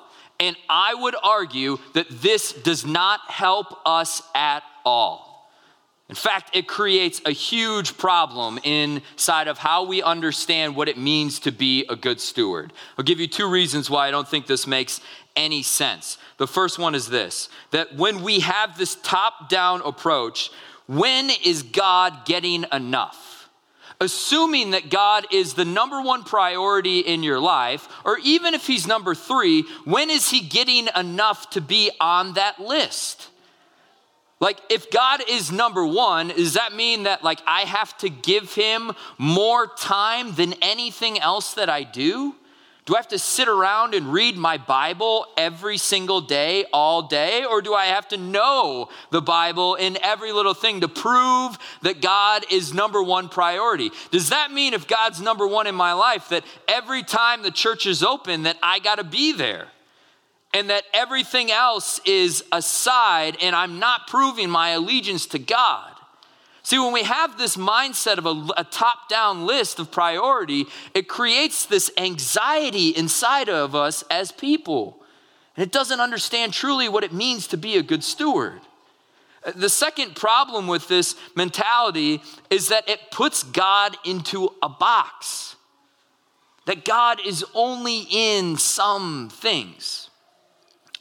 And 0.43 0.57
I 0.69 0.93
would 0.93 1.15
argue 1.23 1.77
that 1.93 2.09
this 2.09 2.51
does 2.51 2.85
not 2.85 3.21
help 3.29 3.79
us 3.85 4.21
at 4.35 4.61
all. 4.83 5.49
In 6.09 6.15
fact, 6.15 6.53
it 6.53 6.67
creates 6.67 7.21
a 7.25 7.31
huge 7.31 7.97
problem 7.97 8.59
inside 8.65 9.47
of 9.47 9.57
how 9.57 9.85
we 9.85 10.03
understand 10.03 10.75
what 10.75 10.89
it 10.89 10.97
means 10.97 11.39
to 11.39 11.51
be 11.51 11.85
a 11.89 11.95
good 11.95 12.19
steward. 12.19 12.73
I'll 12.97 13.05
give 13.05 13.21
you 13.21 13.27
two 13.27 13.49
reasons 13.49 13.89
why 13.89 14.09
I 14.09 14.11
don't 14.11 14.27
think 14.27 14.45
this 14.45 14.67
makes 14.67 14.99
any 15.37 15.63
sense. 15.63 16.17
The 16.37 16.45
first 16.45 16.77
one 16.77 16.93
is 16.93 17.07
this 17.07 17.47
that 17.71 17.95
when 17.95 18.21
we 18.21 18.41
have 18.41 18.77
this 18.77 18.95
top 18.95 19.47
down 19.47 19.81
approach, 19.85 20.51
when 20.87 21.29
is 21.45 21.63
God 21.63 22.25
getting 22.25 22.65
enough? 22.73 23.32
Assuming 24.03 24.71
that 24.71 24.89
God 24.89 25.25
is 25.31 25.53
the 25.53 25.65
number 25.65 26.01
one 26.01 26.23
priority 26.23 26.99
in 26.99 27.23
your 27.23 27.39
life, 27.39 27.87
or 28.03 28.19
even 28.19 28.53
if 28.53 28.67
he's 28.67 28.85
number 28.85 29.15
three, 29.15 29.63
when 29.85 30.09
is 30.09 30.29
he 30.29 30.41
getting 30.41 30.89
enough 30.95 31.49
to 31.51 31.61
be 31.61 31.89
on 31.99 32.33
that 32.33 32.59
list? 32.59 33.29
Like, 34.39 34.59
if 34.69 34.91
God 34.91 35.23
is 35.29 35.53
number 35.53 35.85
one, 35.85 36.27
does 36.27 36.55
that 36.55 36.75
mean 36.75 37.03
that, 37.03 37.23
like, 37.23 37.39
I 37.47 37.61
have 37.61 37.97
to 37.99 38.09
give 38.09 38.53
him 38.53 38.91
more 39.17 39.67
time 39.67 40.35
than 40.35 40.53
anything 40.61 41.17
else 41.17 41.53
that 41.53 41.69
I 41.69 41.83
do? 41.83 42.35
Do 42.85 42.95
I 42.95 42.97
have 42.97 43.07
to 43.09 43.19
sit 43.19 43.47
around 43.47 43.93
and 43.93 44.11
read 44.11 44.35
my 44.35 44.57
Bible 44.57 45.25
every 45.37 45.77
single 45.77 46.19
day, 46.19 46.65
all 46.73 47.03
day? 47.03 47.45
Or 47.45 47.61
do 47.61 47.73
I 47.73 47.85
have 47.85 48.09
to 48.09 48.17
know 48.17 48.89
the 49.09 49.21
Bible 49.21 49.75
in 49.75 49.97
every 50.03 50.33
little 50.33 50.53
thing 50.53 50.81
to 50.81 50.89
prove 50.89 51.57
that 51.83 52.01
God 52.01 52.45
is 52.51 52.73
number 52.73 53.01
one 53.01 53.29
priority? 53.29 53.89
Does 54.11 54.29
that 54.29 54.51
mean 54.51 54.73
if 54.73 54.85
God's 54.85 55.21
number 55.21 55.47
one 55.47 55.65
in 55.65 55.75
my 55.75 55.93
life, 55.93 56.27
that 56.29 56.43
every 56.67 57.03
time 57.03 57.41
the 57.41 57.51
church 57.51 57.85
is 57.85 58.03
open, 58.03 58.43
that 58.43 58.57
I 58.61 58.79
got 58.79 58.95
to 58.95 59.05
be 59.05 59.31
there? 59.31 59.67
and 60.53 60.69
that 60.69 60.83
everything 60.93 61.51
else 61.51 61.99
is 62.05 62.43
aside 62.51 63.37
and 63.41 63.55
I'm 63.55 63.79
not 63.79 64.07
proving 64.07 64.49
my 64.49 64.69
allegiance 64.69 65.25
to 65.27 65.39
God. 65.39 65.92
See, 66.63 66.79
when 66.79 66.93
we 66.93 67.03
have 67.03 67.37
this 67.37 67.57
mindset 67.57 68.17
of 68.17 68.25
a, 68.25 68.61
a 68.61 68.63
top 68.63 69.09
down 69.09 69.45
list 69.45 69.79
of 69.79 69.91
priority, 69.91 70.65
it 70.93 71.09
creates 71.09 71.65
this 71.65 71.91
anxiety 71.97 72.89
inside 72.89 73.49
of 73.49 73.75
us 73.75 74.03
as 74.09 74.31
people. 74.31 75.03
And 75.57 75.63
it 75.63 75.73
doesn't 75.73 75.99
understand 75.99 76.53
truly 76.53 76.87
what 76.87 77.03
it 77.03 77.11
means 77.11 77.47
to 77.47 77.57
be 77.57 77.75
a 77.75 77.83
good 77.83 78.03
steward. 78.03 78.61
The 79.55 79.67
second 79.67 80.15
problem 80.15 80.67
with 80.67 80.87
this 80.87 81.15
mentality 81.35 82.21
is 82.49 82.69
that 82.69 82.87
it 82.87 83.11
puts 83.11 83.43
God 83.43 83.97
into 84.05 84.53
a 84.61 84.69
box, 84.69 85.57
that 86.65 86.85
God 86.85 87.19
is 87.25 87.43
only 87.53 88.07
in 88.09 88.55
some 88.55 89.29
things. 89.29 90.09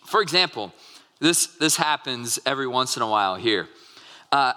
For 0.04 0.20
example, 0.20 0.72
this, 1.20 1.46
this 1.46 1.76
happens 1.76 2.40
every 2.44 2.66
once 2.66 2.96
in 2.96 3.02
a 3.02 3.08
while 3.08 3.36
here. 3.36 3.68
Uh, 4.32 4.54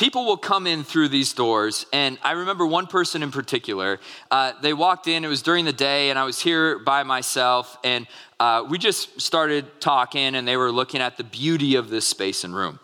people 0.00 0.24
will 0.24 0.38
come 0.38 0.66
in 0.66 0.82
through 0.82 1.08
these 1.08 1.34
doors, 1.34 1.84
and 1.92 2.16
I 2.22 2.32
remember 2.32 2.64
one 2.64 2.86
person 2.86 3.22
in 3.22 3.30
particular. 3.30 4.00
Uh, 4.30 4.54
they 4.62 4.72
walked 4.72 5.06
in, 5.08 5.26
it 5.26 5.28
was 5.28 5.42
during 5.42 5.66
the 5.66 5.74
day, 5.74 6.08
and 6.08 6.18
I 6.18 6.24
was 6.24 6.40
here 6.40 6.78
by 6.78 7.02
myself, 7.02 7.76
and 7.84 8.06
uh, 8.40 8.64
we 8.66 8.78
just 8.78 9.20
started 9.20 9.78
talking, 9.78 10.34
and 10.36 10.48
they 10.48 10.56
were 10.56 10.72
looking 10.72 11.02
at 11.02 11.18
the 11.18 11.24
beauty 11.24 11.74
of 11.74 11.90
this 11.90 12.06
space 12.06 12.44
and 12.44 12.54
room. 12.54 12.80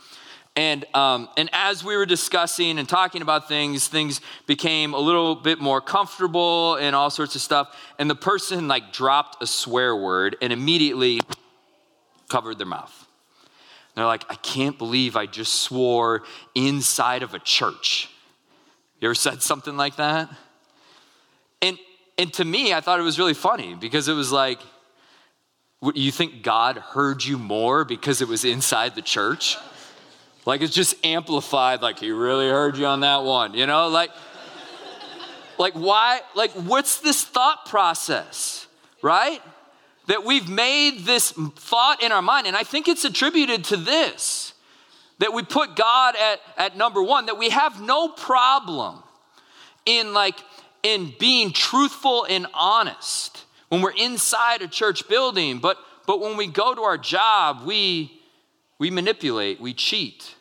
And, 0.56 0.84
um, 0.92 1.30
and 1.38 1.48
as 1.54 1.82
we 1.82 1.96
were 1.96 2.04
discussing 2.04 2.78
and 2.78 2.86
talking 2.86 3.22
about 3.22 3.48
things, 3.48 3.88
things 3.88 4.20
became 4.46 4.92
a 4.92 5.00
little 5.00 5.36
bit 5.36 5.58
more 5.58 5.80
comfortable 5.80 6.74
and 6.74 6.94
all 6.94 7.08
sorts 7.08 7.34
of 7.34 7.40
stuff. 7.40 7.74
And 7.98 8.10
the 8.10 8.14
person 8.14 8.68
like 8.68 8.92
dropped 8.92 9.42
a 9.42 9.46
swear 9.46 9.96
word, 9.96 10.36
and 10.42 10.52
immediately 10.52 11.20
covered 12.28 12.58
their 12.58 12.66
mouth. 12.66 13.05
They're 13.96 14.06
like, 14.06 14.24
I 14.28 14.34
can't 14.34 14.76
believe 14.76 15.16
I 15.16 15.26
just 15.26 15.54
swore 15.54 16.22
inside 16.54 17.22
of 17.22 17.32
a 17.34 17.38
church. 17.38 18.10
You 19.00 19.08
ever 19.08 19.14
said 19.14 19.42
something 19.42 19.76
like 19.76 19.96
that? 19.96 20.30
And, 21.62 21.78
and 22.18 22.32
to 22.34 22.44
me, 22.44 22.74
I 22.74 22.80
thought 22.80 23.00
it 23.00 23.04
was 23.04 23.18
really 23.18 23.34
funny 23.34 23.74
because 23.74 24.08
it 24.08 24.14
was 24.14 24.30
like, 24.30 24.58
you 25.94 26.10
think 26.12 26.42
God 26.42 26.76
heard 26.76 27.24
you 27.24 27.38
more 27.38 27.84
because 27.84 28.20
it 28.20 28.28
was 28.28 28.44
inside 28.44 28.94
the 28.94 29.02
church? 29.02 29.56
Like 30.44 30.60
it's 30.60 30.74
just 30.74 31.04
amplified, 31.04 31.80
like 31.80 31.98
he 31.98 32.10
really 32.10 32.48
heard 32.48 32.76
you 32.76 32.86
on 32.86 33.00
that 33.00 33.24
one, 33.24 33.54
you 33.54 33.66
know? 33.66 33.88
Like, 33.88 34.10
like 35.58 35.72
why, 35.72 36.20
like 36.34 36.52
what's 36.52 37.00
this 37.00 37.24
thought 37.24 37.66
process, 37.66 38.66
right? 39.02 39.40
That 40.06 40.24
we've 40.24 40.48
made 40.48 41.00
this 41.00 41.32
thought 41.32 42.02
in 42.02 42.12
our 42.12 42.22
mind, 42.22 42.46
and 42.46 42.56
I 42.56 42.62
think 42.62 42.88
it's 42.88 43.04
attributed 43.04 43.64
to 43.64 43.76
this 43.76 44.52
that 45.18 45.32
we 45.32 45.42
put 45.42 45.76
God 45.76 46.14
at, 46.14 46.40
at 46.58 46.76
number 46.76 47.02
one, 47.02 47.26
that 47.26 47.38
we 47.38 47.48
have 47.48 47.80
no 47.80 48.08
problem 48.08 49.02
in 49.86 50.12
like 50.12 50.38
in 50.82 51.14
being 51.18 51.52
truthful 51.52 52.26
and 52.28 52.46
honest 52.52 53.44
when 53.68 53.80
we're 53.80 53.94
inside 53.96 54.62
a 54.62 54.68
church 54.68 55.08
building, 55.08 55.58
but 55.58 55.78
but 56.06 56.20
when 56.20 56.36
we 56.36 56.46
go 56.46 56.74
to 56.74 56.82
our 56.82 56.98
job, 56.98 57.62
we 57.64 58.20
we 58.78 58.90
manipulate, 58.90 59.60
we 59.60 59.74
cheat. 59.74 60.34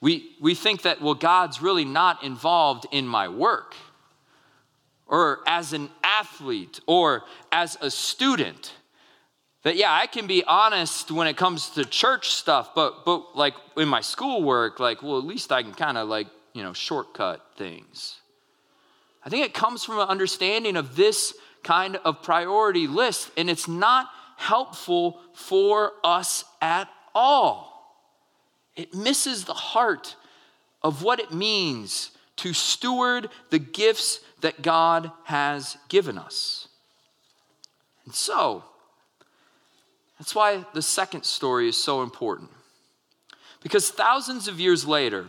We, 0.00 0.36
we 0.40 0.54
think 0.54 0.82
that, 0.82 1.02
well, 1.02 1.14
God's 1.14 1.60
really 1.60 1.84
not 1.84 2.22
involved 2.22 2.86
in 2.92 3.06
my 3.06 3.26
work 3.26 3.74
or 5.08 5.40
as 5.46 5.72
an 5.72 5.90
athlete 6.02 6.80
or 6.86 7.24
as 7.50 7.76
a 7.80 7.90
student 7.90 8.72
that 9.62 9.76
yeah 9.76 9.92
i 9.92 10.06
can 10.06 10.26
be 10.26 10.44
honest 10.44 11.10
when 11.10 11.26
it 11.26 11.36
comes 11.36 11.70
to 11.70 11.84
church 11.84 12.30
stuff 12.30 12.74
but 12.74 13.04
but 13.04 13.36
like 13.36 13.54
in 13.76 13.88
my 13.88 14.00
schoolwork 14.00 14.78
like 14.80 15.02
well 15.02 15.18
at 15.18 15.24
least 15.24 15.50
i 15.52 15.62
can 15.62 15.72
kind 15.72 15.98
of 15.98 16.08
like 16.08 16.28
you 16.58 16.64
know 16.64 16.72
shortcut 16.72 17.44
things. 17.56 18.16
I 19.24 19.30
think 19.30 19.46
it 19.46 19.54
comes 19.54 19.84
from 19.84 20.00
an 20.00 20.08
understanding 20.08 20.76
of 20.76 20.96
this 20.96 21.34
kind 21.62 21.96
of 22.04 22.22
priority 22.22 22.88
list 22.88 23.30
and 23.36 23.48
it's 23.48 23.68
not 23.68 24.08
helpful 24.36 25.20
for 25.34 25.92
us 26.02 26.44
at 26.60 26.88
all. 27.14 27.96
It 28.74 28.92
misses 28.92 29.44
the 29.44 29.54
heart 29.54 30.16
of 30.82 31.04
what 31.04 31.20
it 31.20 31.32
means 31.32 32.10
to 32.38 32.52
steward 32.52 33.28
the 33.50 33.58
gifts 33.58 34.20
that 34.40 34.62
God 34.62 35.10
has 35.24 35.76
given 35.88 36.18
us. 36.18 36.68
And 38.04 38.14
so, 38.14 38.64
that's 40.18 40.34
why 40.34 40.64
the 40.72 40.82
second 40.82 41.24
story 41.24 41.68
is 41.68 41.76
so 41.76 42.02
important. 42.02 42.50
Because 43.62 43.90
thousands 43.90 44.48
of 44.48 44.58
years 44.58 44.86
later, 44.86 45.28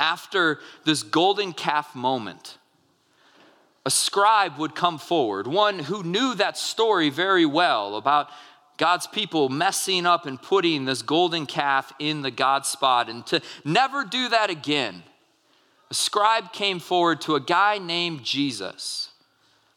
after 0.00 0.60
this 0.84 1.02
golden 1.02 1.52
calf 1.52 1.94
moment, 1.94 2.58
a 3.84 3.90
scribe 3.90 4.58
would 4.58 4.74
come 4.74 4.98
forward, 4.98 5.46
one 5.46 5.78
who 5.78 6.02
knew 6.02 6.34
that 6.34 6.58
story 6.58 7.10
very 7.10 7.46
well 7.46 7.96
about 7.96 8.28
God's 8.76 9.06
people 9.06 9.48
messing 9.48 10.06
up 10.06 10.26
and 10.26 10.40
putting 10.40 10.84
this 10.84 11.02
golden 11.02 11.46
calf 11.46 11.92
in 11.98 12.22
the 12.22 12.30
God 12.30 12.64
spot, 12.64 13.08
and 13.08 13.26
to 13.26 13.40
never 13.64 14.04
do 14.04 14.28
that 14.28 14.50
again 14.50 15.02
a 15.90 15.94
scribe 15.94 16.52
came 16.52 16.78
forward 16.80 17.20
to 17.22 17.34
a 17.34 17.40
guy 17.40 17.78
named 17.78 18.24
Jesus, 18.24 19.10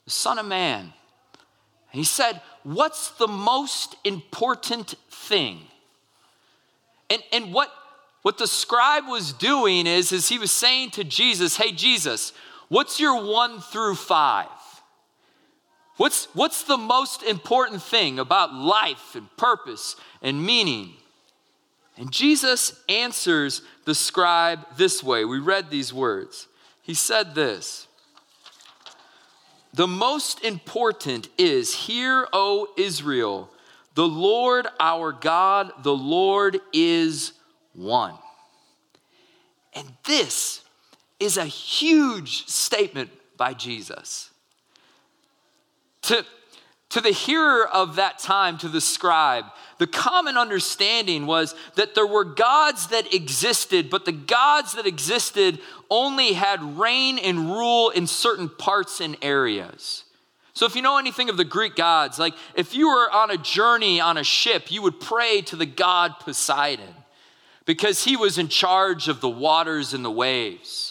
the 0.06 0.12
Son 0.12 0.38
of 0.40 0.46
Man. 0.46 0.82
And 0.82 2.00
he 2.00 2.04
said, 2.04 2.42
What's 2.64 3.12
the 3.12 3.28
most 3.28 3.96
important 4.04 4.96
thing? 5.10 5.60
And, 7.10 7.24
and 7.32 7.54
what, 7.54 7.72
what 8.22 8.38
the 8.38 8.48
scribe 8.48 9.08
was 9.08 9.34
doing 9.34 9.88
is, 9.88 10.12
is 10.12 10.30
he 10.30 10.38
was 10.38 10.52
saying 10.52 10.92
to 10.92 11.04
Jesus, 11.04 11.58
Hey, 11.58 11.72
Jesus, 11.72 12.34
what's 12.70 13.00
your 13.00 13.24
one 13.24 13.60
through 13.60 13.96
five? 13.96 14.48
What's, 15.98 16.26
what's 16.34 16.64
the 16.64 16.78
most 16.78 17.24
important 17.24 17.82
thing 17.84 18.18
about 18.20 18.54
life 18.54 19.16
and 19.16 19.28
purpose 19.38 19.96
and 20.22 20.44
meaning? 20.44 20.94
And 21.98 22.12
Jesus 22.12 22.80
answers 22.90 23.62
the 23.86 23.96
scribe 23.96 24.66
this 24.78 25.04
way. 25.04 25.26
We 25.26 25.40
read 25.40 25.70
these 25.70 25.94
words. 25.94 26.48
He 26.82 26.94
said 26.94 27.36
this 27.36 27.88
the 29.74 29.88
most 29.88 30.44
important 30.44 31.30
is 31.38 31.74
Hear, 31.74 32.28
O 32.34 32.68
Israel, 32.78 33.50
the 33.96 34.08
Lord 34.08 34.68
our 34.80 35.12
God, 35.12 35.72
the 35.84 35.96
Lord 35.96 36.60
is 36.74 37.34
one. 37.74 38.16
And 39.74 39.88
this 40.04 40.62
is 41.20 41.38
a 41.38 41.46
huge 41.46 42.48
statement 42.48 43.10
by 43.38 43.54
Jesus. 43.54 44.30
To, 46.04 46.26
to 46.92 47.02
the 47.02 47.12
hearer 47.12 47.68
of 47.68 47.96
that 47.96 48.20
time, 48.20 48.58
to 48.60 48.68
the 48.68 48.82
scribe, 48.82 49.46
the 49.78 49.88
common 49.88 50.38
understanding 50.38 51.26
was 51.26 51.56
that 51.76 51.96
there 51.96 52.06
were 52.06 52.26
gods 52.26 52.88
that 52.88 53.14
existed, 53.14 53.90
but 53.90 54.06
the 54.06 54.12
gods 54.12 54.74
that 54.74 54.86
existed 54.86 55.60
only 55.90 56.34
had 56.34 56.78
reign 56.78 57.18
and 57.18 57.50
rule 57.50 57.90
in 57.90 58.08
certain 58.08 58.50
parts 58.50 59.00
and 59.02 59.18
areas. 59.22 60.04
So, 60.54 60.66
if 60.66 60.76
you 60.76 60.82
know 60.82 60.98
anything 60.98 61.30
of 61.30 61.38
the 61.38 61.46
Greek 61.46 61.76
gods, 61.76 62.20
like 62.20 62.34
if 62.56 62.76
you 62.76 62.90
were 62.90 63.10
on 63.10 63.32
a 63.32 63.38
journey 63.38 64.02
on 64.02 64.18
a 64.18 64.24
ship, 64.24 64.70
you 64.70 64.82
would 64.82 65.00
pray 65.00 65.42
to 65.44 65.56
the 65.56 65.66
god 65.66 66.20
Poseidon 66.20 66.94
because 67.66 68.04
he 68.04 68.18
was 68.18 68.38
in 68.38 68.50
charge 68.50 69.08
of 69.08 69.22
the 69.22 69.30
waters 69.30 69.94
and 69.94 70.04
the 70.04 70.12
waves. 70.12 70.91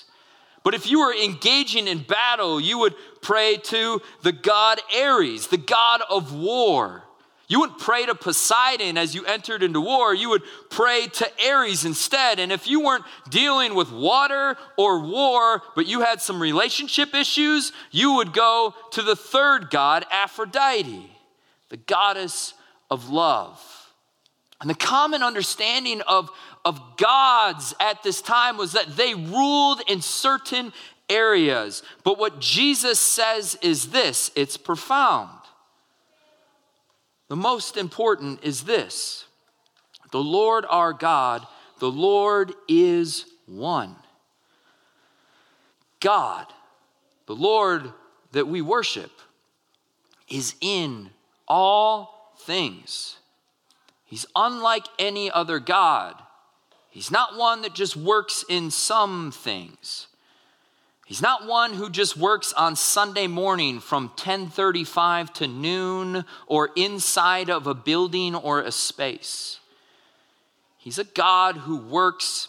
But 0.62 0.75
if 0.75 0.90
you 0.90 1.01
were 1.01 1.14
engaging 1.14 1.88
in 1.88 2.03
battle, 2.03 2.61
you 2.61 2.79
would 2.79 2.94
pray 3.23 3.57
to 3.57 4.01
the 4.23 4.33
god 4.33 4.81
Ares, 4.94 5.46
the 5.46 5.57
god 5.57 6.03
of 6.09 6.35
war. 6.35 7.05
You 7.51 7.59
wouldn't 7.59 7.81
pray 7.81 8.07
to 8.07 8.14
Poseidon 8.14 8.96
as 8.96 9.12
you 9.12 9.25
entered 9.25 9.64
into 9.64 9.81
war. 9.81 10.14
You 10.14 10.29
would 10.29 10.44
pray 10.70 11.09
to 11.09 11.29
Ares 11.49 11.85
instead. 11.85 12.38
And 12.38 12.53
if 12.53 12.68
you 12.68 12.81
weren't 12.81 13.05
dealing 13.29 13.75
with 13.75 13.90
water 13.90 14.57
or 14.77 15.01
war, 15.01 15.61
but 15.75 15.88
you 15.88 16.03
had 16.03 16.20
some 16.20 16.40
relationship 16.40 17.12
issues, 17.12 17.73
you 17.90 18.14
would 18.14 18.33
go 18.33 18.73
to 18.92 19.03
the 19.03 19.16
third 19.16 19.68
god, 19.68 20.07
Aphrodite, 20.12 21.11
the 21.70 21.77
goddess 21.77 22.55
of 22.88 23.11
love. 23.11 23.61
And 24.61 24.70
the 24.70 24.75
common 24.75 25.23
understanding 25.25 26.03
of, 26.03 26.31
of 26.64 26.96
gods 26.96 27.75
at 27.81 28.03
this 28.03 28.20
time 28.20 28.57
was 28.57 28.73
that 28.73 28.96
they 28.96 29.14
ruled 29.14 29.83
in 29.88 30.03
certain 30.03 30.73
areas. 31.09 31.83
But 32.05 32.18
what 32.18 32.40
Jesus 32.40 33.01
says 33.01 33.59
is 33.62 33.90
this 33.90 34.31
it's 34.37 34.57
profound. 34.57 35.31
The 37.29 37.37
most 37.37 37.77
important 37.77 38.42
is 38.42 38.64
this 38.64 39.25
the 40.11 40.23
Lord 40.23 40.64
our 40.68 40.92
God, 40.92 41.46
the 41.79 41.90
Lord 41.90 42.53
is 42.68 43.27
one. 43.46 43.96
God, 46.01 46.46
the 47.27 47.37
Lord 47.37 47.92
that 48.33 48.49
we 48.49 48.62
worship, 48.62 49.12
is 50.29 50.55
in 50.61 51.11
all 51.46 52.35
things. 52.38 53.18
He's 54.05 54.27
unlike 54.35 54.87
any 54.99 55.31
other 55.31 55.59
God. 55.59 56.20
He's 56.90 57.11
not 57.11 57.37
one 57.37 57.62
that 57.62 57.74
just 57.74 57.96
works 57.96 58.44
in 58.48 58.70
some 58.70 59.31
things. 59.31 60.09
He's 61.07 61.22
not 61.22 61.46
one 61.46 61.72
who 61.72 61.90
just 61.90 62.16
works 62.16 62.53
on 62.53 62.76
Sunday 62.76 63.26
morning 63.26 63.81
from 63.81 64.11
10:35 64.11 65.33
to 65.35 65.48
noon 65.48 66.24
or 66.46 66.70
inside 66.76 67.50
of 67.50 67.66
a 67.66 67.74
building 67.74 68.35
or 68.35 68.61
a 68.61 68.70
space. 68.70 69.59
He's 70.79 70.98
a 70.98 71.05
God 71.05 71.59
who 71.59 71.79
works 71.79 72.48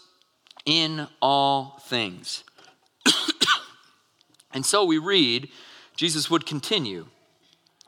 in 0.64 1.08
all 1.20 1.80
things. 1.86 2.44
and 4.52 4.64
so 4.64 4.84
we 4.84 4.98
read, 4.98 5.48
Jesus 5.96 6.30
would 6.30 6.46
continue, 6.46 7.06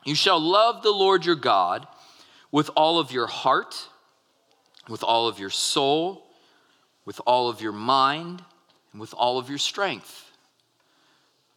You 0.03 0.15
shall 0.15 0.39
love 0.39 0.83
the 0.83 0.91
Lord 0.91 1.25
your 1.25 1.35
God 1.35 1.87
with 2.51 2.69
all 2.75 2.99
of 2.99 3.11
your 3.11 3.27
heart, 3.27 3.87
with 4.87 5.03
all 5.03 5.27
of 5.27 5.39
your 5.39 5.49
soul, 5.49 6.24
with 7.05 7.21
all 7.25 7.49
of 7.49 7.61
your 7.61 7.71
mind, 7.71 8.43
and 8.91 8.99
with 8.99 9.13
all 9.13 9.37
of 9.37 9.49
your 9.49 9.57
strength 9.57 10.25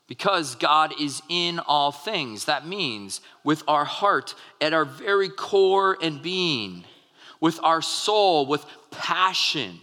because 0.08 0.54
God 0.56 0.94
is 1.00 1.22
in 1.28 1.60
all 1.60 1.92
things. 1.92 2.46
That 2.46 2.66
means 2.66 3.20
with 3.44 3.62
our 3.68 3.84
heart 3.84 4.34
at 4.60 4.72
our 4.72 4.86
very 4.86 5.28
core 5.28 5.96
and 6.02 6.20
being, 6.20 6.84
with 7.40 7.60
our 7.62 7.82
soul, 7.82 8.46
with 8.46 8.64
passion, 8.90 9.78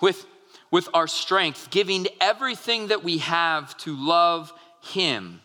with, 0.00 0.26
with 0.70 0.88
our 0.92 1.06
strength, 1.06 1.70
giving 1.70 2.08
everything 2.20 2.88
that 2.88 3.04
we 3.04 3.18
have 3.18 3.76
to 3.78 3.96
love 3.96 4.52
Him, 4.82 5.40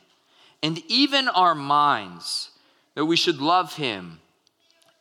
and 0.61 0.81
even 0.87 1.29
our 1.29 1.55
minds, 1.55 2.49
that 2.95 3.05
we 3.05 3.15
should 3.15 3.39
love 3.39 3.75
Him 3.75 4.19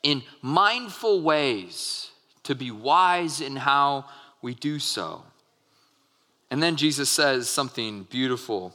in 0.03 0.23
mindful 0.43 1.23
ways 1.23 2.08
to 2.49 2.55
be 2.55 2.71
wise 2.71 3.43
in 3.43 3.57
how 3.57 4.07
we 4.41 4.55
do 4.55 4.79
so. 4.79 5.23
And 6.51 6.63
then 6.63 6.77
Jesus 6.77 7.11
says 7.11 7.47
something 7.47 8.05
beautiful. 8.05 8.75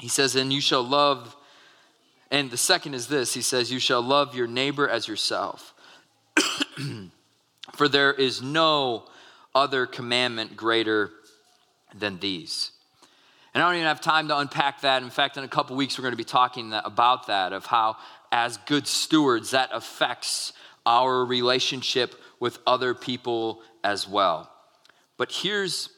He 0.00 0.08
says, 0.08 0.34
And 0.34 0.52
you 0.52 0.60
shall 0.60 0.82
love, 0.82 1.36
and 2.32 2.50
the 2.50 2.56
second 2.56 2.94
is 2.94 3.06
this 3.06 3.32
He 3.32 3.42
says, 3.42 3.70
You 3.70 3.78
shall 3.78 4.02
love 4.02 4.34
your 4.34 4.48
neighbor 4.48 4.88
as 4.88 5.06
yourself. 5.06 5.72
For 7.74 7.88
there 7.88 8.12
is 8.12 8.42
no 8.42 9.04
other 9.54 9.86
commandment 9.86 10.56
greater 10.56 11.12
than 11.94 12.18
these. 12.18 12.72
And 13.54 13.62
I 13.62 13.68
don't 13.68 13.76
even 13.76 13.86
have 13.86 14.00
time 14.00 14.26
to 14.28 14.38
unpack 14.38 14.80
that. 14.80 15.04
In 15.04 15.10
fact, 15.10 15.36
in 15.36 15.44
a 15.44 15.48
couple 15.48 15.76
weeks, 15.76 15.96
we're 15.96 16.02
going 16.02 16.12
to 16.12 16.16
be 16.16 16.24
talking 16.24 16.72
about 16.72 17.28
that, 17.28 17.52
of 17.52 17.66
how, 17.66 17.98
as 18.32 18.56
good 18.58 18.88
stewards, 18.88 19.52
that 19.52 19.70
affects 19.72 20.52
our 20.86 21.24
relationship 21.24 22.14
with 22.38 22.58
other 22.66 22.94
people 22.94 23.62
as 23.84 24.08
well. 24.08 24.50
But 25.16 25.32
here's 25.32 25.90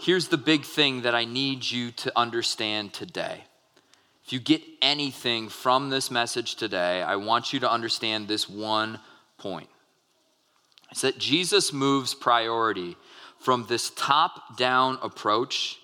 here's 0.00 0.28
the 0.28 0.38
big 0.38 0.64
thing 0.64 1.02
that 1.02 1.14
I 1.14 1.24
need 1.24 1.70
you 1.70 1.90
to 1.92 2.12
understand 2.16 2.94
today. 2.94 3.44
If 4.24 4.32
you 4.32 4.40
get 4.40 4.62
anything 4.80 5.48
from 5.48 5.90
this 5.90 6.10
message 6.10 6.54
today, 6.54 7.02
I 7.02 7.16
want 7.16 7.52
you 7.52 7.60
to 7.60 7.70
understand 7.70 8.28
this 8.28 8.48
one 8.48 9.00
point. 9.38 9.68
It's 10.90 11.02
that 11.02 11.18
Jesus 11.18 11.72
moves 11.72 12.14
priority 12.14 12.96
from 13.38 13.66
this 13.68 13.90
top 13.90 14.56
down 14.56 14.98
approach 15.02 15.78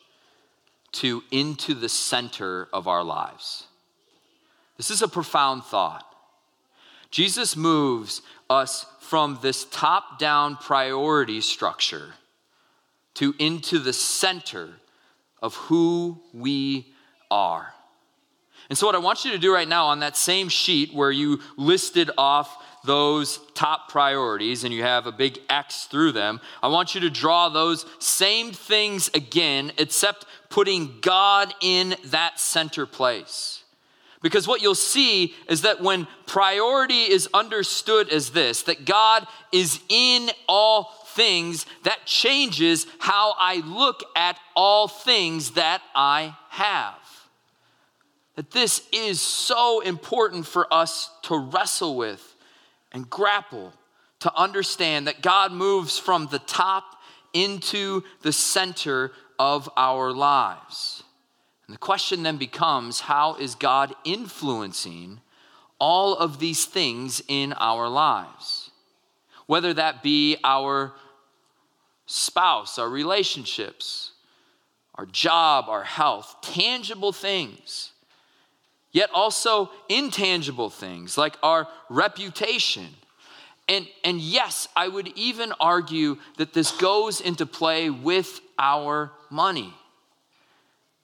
to 0.92 1.22
into 1.30 1.74
the 1.74 1.88
center 1.88 2.68
of 2.72 2.88
our 2.88 3.04
lives. 3.04 3.64
This 4.76 4.90
is 4.90 5.02
a 5.02 5.08
profound 5.08 5.64
thought. 5.64 6.04
Jesus 7.10 7.56
moves 7.56 8.22
us 8.48 8.86
from 9.00 9.38
this 9.42 9.64
top 9.66 10.18
down 10.18 10.56
priority 10.56 11.40
structure 11.40 12.14
to 13.14 13.34
into 13.38 13.78
the 13.78 13.92
center 13.92 14.68
of 15.42 15.54
who 15.54 16.20
we 16.32 16.92
are. 17.30 17.72
And 18.68 18.76
so, 18.76 18.86
what 18.86 18.94
I 18.94 18.98
want 18.98 19.24
you 19.24 19.30
to 19.32 19.38
do 19.38 19.54
right 19.54 19.68
now 19.68 19.86
on 19.86 20.00
that 20.00 20.16
same 20.16 20.48
sheet 20.48 20.92
where 20.92 21.12
you 21.12 21.40
listed 21.56 22.10
off 22.18 22.64
those 22.84 23.38
top 23.54 23.88
priorities 23.90 24.64
and 24.64 24.72
you 24.72 24.82
have 24.82 25.06
a 25.06 25.12
big 25.12 25.38
X 25.48 25.84
through 25.84 26.12
them, 26.12 26.40
I 26.62 26.68
want 26.68 26.94
you 26.94 27.00
to 27.02 27.10
draw 27.10 27.48
those 27.48 27.86
same 27.98 28.52
things 28.52 29.10
again, 29.14 29.72
except 29.78 30.24
putting 30.48 30.98
God 31.00 31.52
in 31.60 31.94
that 32.06 32.40
center 32.40 32.86
place. 32.86 33.62
Because 34.22 34.48
what 34.48 34.62
you'll 34.62 34.74
see 34.74 35.34
is 35.48 35.62
that 35.62 35.80
when 35.80 36.06
priority 36.26 37.02
is 37.02 37.28
understood 37.34 38.08
as 38.10 38.30
this, 38.30 38.62
that 38.62 38.84
God 38.84 39.26
is 39.52 39.80
in 39.88 40.30
all 40.48 40.92
things, 41.08 41.66
that 41.84 42.06
changes 42.06 42.86
how 42.98 43.34
I 43.38 43.62
look 43.64 44.02
at 44.14 44.38
all 44.54 44.88
things 44.88 45.52
that 45.52 45.82
I 45.94 46.36
have. 46.50 46.94
That 48.36 48.50
this 48.50 48.86
is 48.92 49.20
so 49.20 49.80
important 49.80 50.46
for 50.46 50.72
us 50.72 51.10
to 51.24 51.36
wrestle 51.38 51.96
with 51.96 52.34
and 52.92 53.08
grapple 53.08 53.72
to 54.20 54.34
understand 54.34 55.06
that 55.06 55.22
God 55.22 55.52
moves 55.52 55.98
from 55.98 56.26
the 56.26 56.38
top 56.38 56.84
into 57.32 58.02
the 58.22 58.32
center 58.32 59.12
of 59.38 59.68
our 59.76 60.12
lives. 60.12 61.02
And 61.66 61.74
the 61.74 61.78
question 61.78 62.22
then 62.22 62.36
becomes 62.36 63.00
how 63.00 63.34
is 63.36 63.54
God 63.54 63.94
influencing 64.04 65.20
all 65.78 66.14
of 66.16 66.38
these 66.38 66.64
things 66.64 67.22
in 67.28 67.52
our 67.54 67.88
lives? 67.88 68.70
Whether 69.46 69.74
that 69.74 70.02
be 70.02 70.36
our 70.44 70.92
spouse, 72.06 72.78
our 72.78 72.88
relationships, 72.88 74.12
our 74.94 75.06
job, 75.06 75.66
our 75.68 75.82
health, 75.82 76.36
tangible 76.40 77.12
things, 77.12 77.92
yet 78.92 79.10
also 79.12 79.70
intangible 79.88 80.70
things 80.70 81.18
like 81.18 81.36
our 81.42 81.68
reputation. 81.90 82.86
And, 83.68 83.86
and 84.04 84.20
yes, 84.20 84.68
I 84.76 84.88
would 84.88 85.08
even 85.16 85.52
argue 85.58 86.18
that 86.38 86.54
this 86.54 86.70
goes 86.70 87.20
into 87.20 87.44
play 87.44 87.90
with 87.90 88.40
our 88.58 89.10
money. 89.28 89.74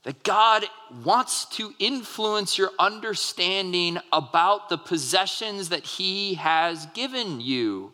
That 0.05 0.25
God 0.25 0.65
wants 1.05 1.45
to 1.57 1.73
influence 1.79 2.59
your 2.59 2.71
understanding 2.79 3.99
about 4.13 4.69
the 4.69 4.79
possessions 4.79 5.69
that 5.69 5.85
He 5.85 6.35
has 6.35 6.87
given 6.87 7.41
you, 7.41 7.93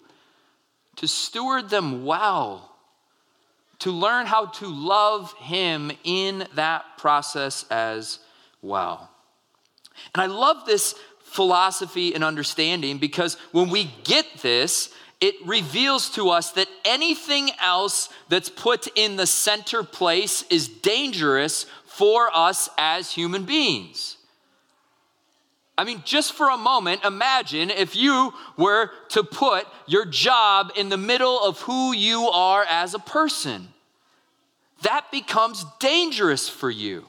to 0.97 1.07
steward 1.07 1.69
them 1.69 2.05
well, 2.05 2.75
to 3.81 3.93
learn 3.93 4.27
how 4.27 4.47
to 4.47 4.67
love 4.67 5.33
Him 5.35 5.93
in 6.03 6.47
that 6.55 6.85
process 6.97 7.67
as 7.71 8.19
well. 8.63 9.11
And 10.15 10.23
I 10.23 10.27
love 10.27 10.65
this 10.65 10.95
philosophy 11.21 12.15
and 12.15 12.25
understanding 12.25 12.99
because 12.99 13.35
when 13.53 13.69
we 13.69 13.91
get 14.05 14.27
this, 14.41 14.91
it 15.21 15.35
reveals 15.45 16.11
to 16.11 16.31
us 16.31 16.53
that 16.53 16.69
anything 16.85 17.51
else 17.61 18.09
that's 18.29 18.49
put 18.49 18.87
in 18.97 19.17
the 19.17 19.27
center 19.27 19.83
place 19.83 20.45
is 20.49 20.69
dangerous 20.69 21.67
for 21.99 22.31
us 22.33 22.69
as 22.79 23.11
human 23.11 23.43
beings. 23.43 24.19
I 25.77 25.83
mean, 25.83 26.03
just 26.05 26.33
for 26.33 26.49
a 26.49 26.57
moment, 26.57 27.05
imagine 27.05 27.71
if 27.71 27.97
you 27.97 28.33
were 28.57 28.91
to 29.11 29.25
put 29.25 29.67
your 29.87 30.05
job 30.05 30.71
in 30.77 30.91
the 30.91 30.97
middle 30.97 31.43
of 31.43 31.61
who 31.63 31.93
you 31.93 32.29
are 32.29 32.65
as 32.71 32.95
a 32.95 33.01
person. 33.01 33.69
That 34.83 35.11
becomes 35.11 35.65
dangerous 35.81 36.49
for 36.49 36.71
you. 36.71 37.05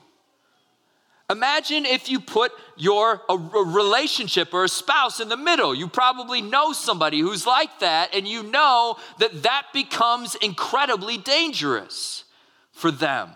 Imagine 1.29 1.85
if 1.85 2.09
you 2.09 2.19
put 2.19 2.51
your 2.75 3.21
a, 3.29 3.37
relationship 3.37 4.55
or 4.55 4.63
a 4.63 4.69
spouse 4.69 5.19
in 5.19 5.29
the 5.29 5.37
middle. 5.37 5.75
You 5.75 5.87
probably 5.87 6.41
know 6.41 6.73
somebody 6.73 7.19
who's 7.19 7.45
like 7.45 7.79
that, 7.81 8.15
and 8.15 8.27
you 8.27 8.41
know 8.41 8.97
that 9.19 9.43
that 9.43 9.67
becomes 9.71 10.33
incredibly 10.33 11.19
dangerous 11.19 12.23
for 12.71 12.89
them. 12.89 13.29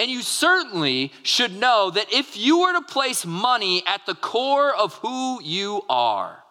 And 0.00 0.10
you 0.10 0.22
certainly 0.22 1.12
should 1.22 1.54
know 1.54 1.90
that 1.90 2.10
if 2.10 2.34
you 2.34 2.60
were 2.60 2.72
to 2.72 2.80
place 2.80 3.26
money 3.26 3.82
at 3.86 4.06
the 4.06 4.14
core 4.14 4.74
of 4.74 4.94
who 4.94 5.42
you 5.42 5.82
are, 5.90 6.42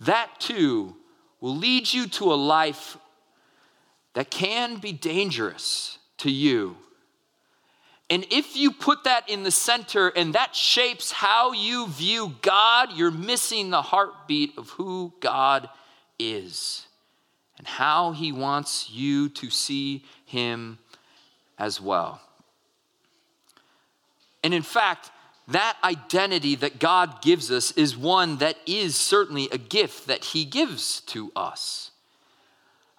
that 0.00 0.40
too 0.40 0.96
will 1.42 1.54
lead 1.54 1.92
you 1.92 2.06
to 2.06 2.32
a 2.32 2.34
life 2.34 2.96
that 4.14 4.30
can 4.30 4.76
be 4.76 4.92
dangerous 4.92 5.98
to 6.16 6.30
you. 6.30 6.78
And 8.08 8.24
if 8.30 8.56
you 8.56 8.70
put 8.70 9.04
that 9.04 9.28
in 9.28 9.42
the 9.42 9.50
center 9.50 10.08
and 10.08 10.34
that 10.34 10.56
shapes 10.56 11.12
how 11.12 11.52
you 11.52 11.88
view 11.88 12.36
God, 12.40 12.94
you're 12.94 13.10
missing 13.10 13.68
the 13.68 13.82
heartbeat 13.82 14.56
of 14.56 14.70
who 14.70 15.12
God 15.20 15.68
is 16.18 16.86
and 17.58 17.66
how 17.66 18.12
He 18.12 18.32
wants 18.32 18.88
you 18.88 19.28
to 19.28 19.50
see 19.50 20.06
Him 20.24 20.78
as 21.62 21.80
well. 21.80 22.20
And 24.42 24.52
in 24.52 24.62
fact, 24.62 25.12
that 25.48 25.76
identity 25.84 26.56
that 26.56 26.80
God 26.80 27.22
gives 27.22 27.50
us 27.50 27.70
is 27.72 27.96
one 27.96 28.38
that 28.38 28.56
is 28.66 28.96
certainly 28.96 29.48
a 29.52 29.58
gift 29.58 30.08
that 30.08 30.24
He 30.24 30.44
gives 30.44 31.00
to 31.02 31.30
us. 31.36 31.92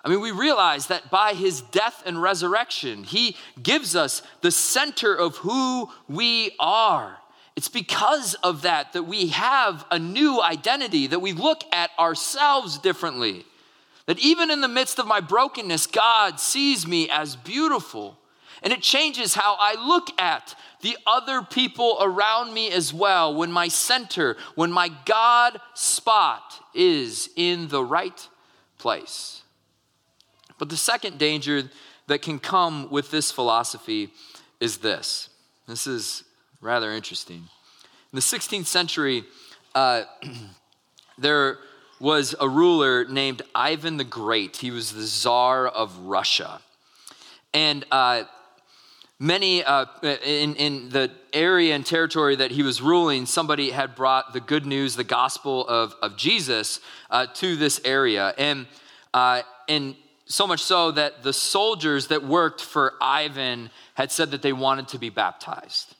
I 0.06 0.10
mean, 0.10 0.22
we 0.22 0.32
realize 0.32 0.88
that 0.88 1.10
by 1.10 1.34
his 1.34 1.62
death 1.62 2.04
and 2.06 2.22
resurrection, 2.22 3.06
he 3.06 3.38
gives 3.62 3.96
us 3.96 4.22
the 4.42 4.52
center 4.52 5.16
of 5.16 5.38
who 5.38 5.90
we 6.10 6.52
are. 6.60 7.20
It's 7.56 7.70
because 7.70 8.34
of 8.44 8.64
that 8.64 8.92
that 8.94 9.04
we 9.04 9.28
have 9.28 9.86
a 9.92 9.98
new 9.98 10.42
identity, 10.42 11.08
that 11.08 11.22
we 11.22 11.32
look 11.32 11.64
at 11.72 11.90
ourselves 11.98 12.78
differently. 12.80 13.46
That 14.06 14.20
even 14.20 14.52
in 14.52 14.60
the 14.60 14.68
midst 14.68 15.00
of 15.00 15.08
my 15.08 15.22
brokenness, 15.22 15.88
God 15.88 16.38
sees 16.38 16.86
me 16.86 17.10
as 17.10 17.38
beautiful. 17.38 18.18
And 18.64 18.72
it 18.72 18.82
changes 18.82 19.34
how 19.34 19.58
I 19.60 19.76
look 19.76 20.10
at 20.20 20.56
the 20.82 20.98
other 21.06 21.42
people 21.42 21.98
around 22.00 22.54
me 22.54 22.72
as 22.72 22.94
well 22.94 23.36
when 23.36 23.52
my 23.52 23.68
center, 23.68 24.38
when 24.56 24.72
my 24.72 24.90
God 25.06 25.60
spot 25.74 26.66
is 26.74 27.30
in 27.36 27.68
the 27.68 27.84
right 27.84 28.28
place. 28.78 29.42
But 30.58 30.70
the 30.70 30.78
second 30.78 31.18
danger 31.18 31.70
that 32.08 32.22
can 32.22 32.40
come 32.40 32.90
with 32.90 33.12
this 33.12 33.32
philosophy 33.32 34.10
is 34.62 34.78
this. 34.78 35.30
This 35.68 35.86
is 35.86 36.24
rather 36.62 36.92
interesting. 36.92 37.38
In 37.38 38.16
the 38.16 38.22
16th 38.22 38.66
century, 38.66 39.26
uh, 39.76 40.04
there 41.18 41.58
was 42.00 42.36
a 42.40 42.48
ruler 42.48 43.06
named 43.06 43.42
Ivan 43.56 43.98
the 43.98 44.04
Great. 44.04 44.58
He 44.58 44.72
was 44.72 44.94
the 44.94 45.06
Tsar 45.06 45.68
of 45.68 45.98
Russia. 46.00 46.62
And 47.54 47.86
uh, 47.92 48.24
many, 49.24 49.64
uh, 49.64 49.86
in, 50.04 50.54
in 50.56 50.90
the 50.90 51.10
area 51.32 51.74
and 51.74 51.86
territory 51.86 52.36
that 52.36 52.52
he 52.52 52.62
was 52.62 52.82
ruling, 52.82 53.26
somebody 53.26 53.72
had 53.72 53.96
brought 53.96 54.34
the 54.34 54.42
good 54.42 54.66
news, 54.66 54.96
the 54.96 55.04
gospel 55.06 55.66
of, 55.68 55.96
of 56.02 56.18
Jesus 56.18 56.82
uh, 57.10 57.26
to 57.36 57.56
this 57.56 57.80
area. 57.86 58.34
And, 58.38 58.68
uh, 59.14 59.44
and 59.70 59.96
so 60.26 60.46
much 60.46 60.62
so 60.62 60.92
that 60.92 61.24
the 61.24 61.32
soldiers 61.32 62.08
that 62.08 62.24
worked 62.24 62.62
for 62.62 62.96
Ivan 63.02 63.70
had 63.94 64.12
said 64.12 64.32
that 64.32 64.42
they 64.42 64.54
wanted 64.54 64.90
to 64.90 65.00
be 65.00 65.10
baptized. 65.10 65.96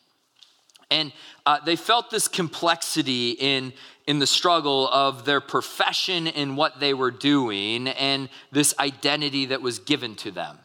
And 0.92 1.14
uh, 1.46 1.60
they 1.66 1.78
felt 1.78 2.12
this 2.12 2.28
complexity 2.28 3.32
in, 3.32 3.72
in 4.06 4.20
the 4.20 4.28
struggle 4.28 4.90
of 4.90 5.24
their 5.24 5.40
profession 5.40 6.28
and 6.28 6.58
what 6.58 6.82
they 6.82 6.94
were 6.94 7.10
doing 7.10 7.88
and 7.88 8.28
this 8.52 8.76
identity 8.80 9.46
that 9.48 9.62
was 9.62 9.80
given 9.80 10.16
to 10.18 10.32
them. 10.32 10.58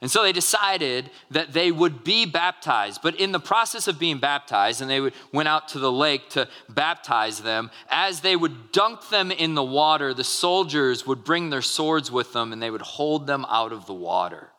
And 0.00 0.10
so 0.10 0.22
they 0.22 0.32
decided 0.32 1.10
that 1.30 1.52
they 1.52 1.70
would 1.70 2.04
be 2.04 2.24
baptized. 2.24 3.00
But 3.02 3.20
in 3.20 3.32
the 3.32 3.40
process 3.40 3.86
of 3.86 3.98
being 3.98 4.18
baptized, 4.18 4.80
and 4.80 4.90
they 4.90 5.00
would, 5.00 5.12
went 5.30 5.48
out 5.48 5.68
to 5.68 5.78
the 5.78 5.92
lake 5.92 6.30
to 6.30 6.48
baptize 6.70 7.42
them, 7.42 7.70
as 7.90 8.20
they 8.20 8.34
would 8.34 8.72
dunk 8.72 9.10
them 9.10 9.30
in 9.30 9.54
the 9.54 9.62
water, 9.62 10.14
the 10.14 10.24
soldiers 10.24 11.06
would 11.06 11.22
bring 11.22 11.50
their 11.50 11.60
swords 11.60 12.10
with 12.10 12.32
them 12.32 12.52
and 12.52 12.62
they 12.62 12.70
would 12.70 12.80
hold 12.80 13.26
them 13.26 13.44
out 13.50 13.72
of 13.72 13.84
the 13.84 13.94
water 13.94 14.50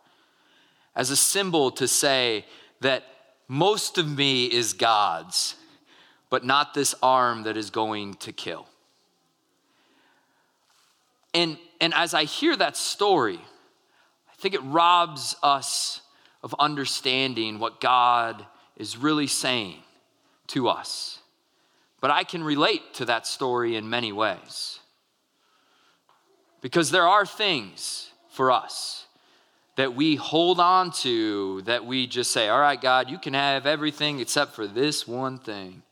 as 0.95 1.09
a 1.09 1.15
symbol 1.15 1.71
to 1.71 1.87
say 1.87 2.45
that 2.81 3.03
most 3.47 3.97
of 3.97 4.09
me 4.09 4.45
is 4.45 4.73
God's, 4.73 5.55
but 6.29 6.45
not 6.45 6.73
this 6.73 6.95
arm 7.01 7.43
that 7.43 7.57
is 7.57 7.69
going 7.69 8.15
to 8.15 8.31
kill. 8.31 8.67
And, 11.33 11.57
and 11.79 11.93
as 11.93 12.13
I 12.13 12.25
hear 12.25 12.55
that 12.57 12.75
story, 12.75 13.39
I 14.41 14.43
think 14.43 14.55
it 14.55 14.63
robs 14.63 15.35
us 15.43 16.01
of 16.41 16.55
understanding 16.57 17.59
what 17.59 17.79
God 17.79 18.43
is 18.75 18.97
really 18.97 19.27
saying 19.27 19.77
to 20.47 20.67
us. 20.67 21.19
But 21.99 22.09
I 22.09 22.23
can 22.23 22.43
relate 22.43 22.95
to 22.95 23.05
that 23.05 23.27
story 23.27 23.75
in 23.75 23.87
many 23.87 24.11
ways. 24.11 24.79
Because 26.59 26.89
there 26.89 27.07
are 27.07 27.23
things 27.23 28.09
for 28.31 28.49
us 28.49 29.05
that 29.75 29.93
we 29.93 30.15
hold 30.15 30.59
on 30.59 30.89
to, 31.03 31.61
that 31.67 31.85
we 31.85 32.07
just 32.07 32.31
say, 32.31 32.49
All 32.49 32.59
right, 32.59 32.81
God, 32.81 33.11
you 33.11 33.19
can 33.19 33.35
have 33.35 33.67
everything 33.67 34.19
except 34.19 34.55
for 34.55 34.65
this 34.65 35.07
one 35.07 35.37
thing. 35.37 35.83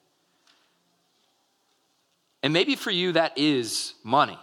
And 2.41 2.51
maybe 2.51 2.75
for 2.75 2.89
you, 2.89 3.11
that 3.11 3.37
is 3.37 3.93
money. 4.03 4.39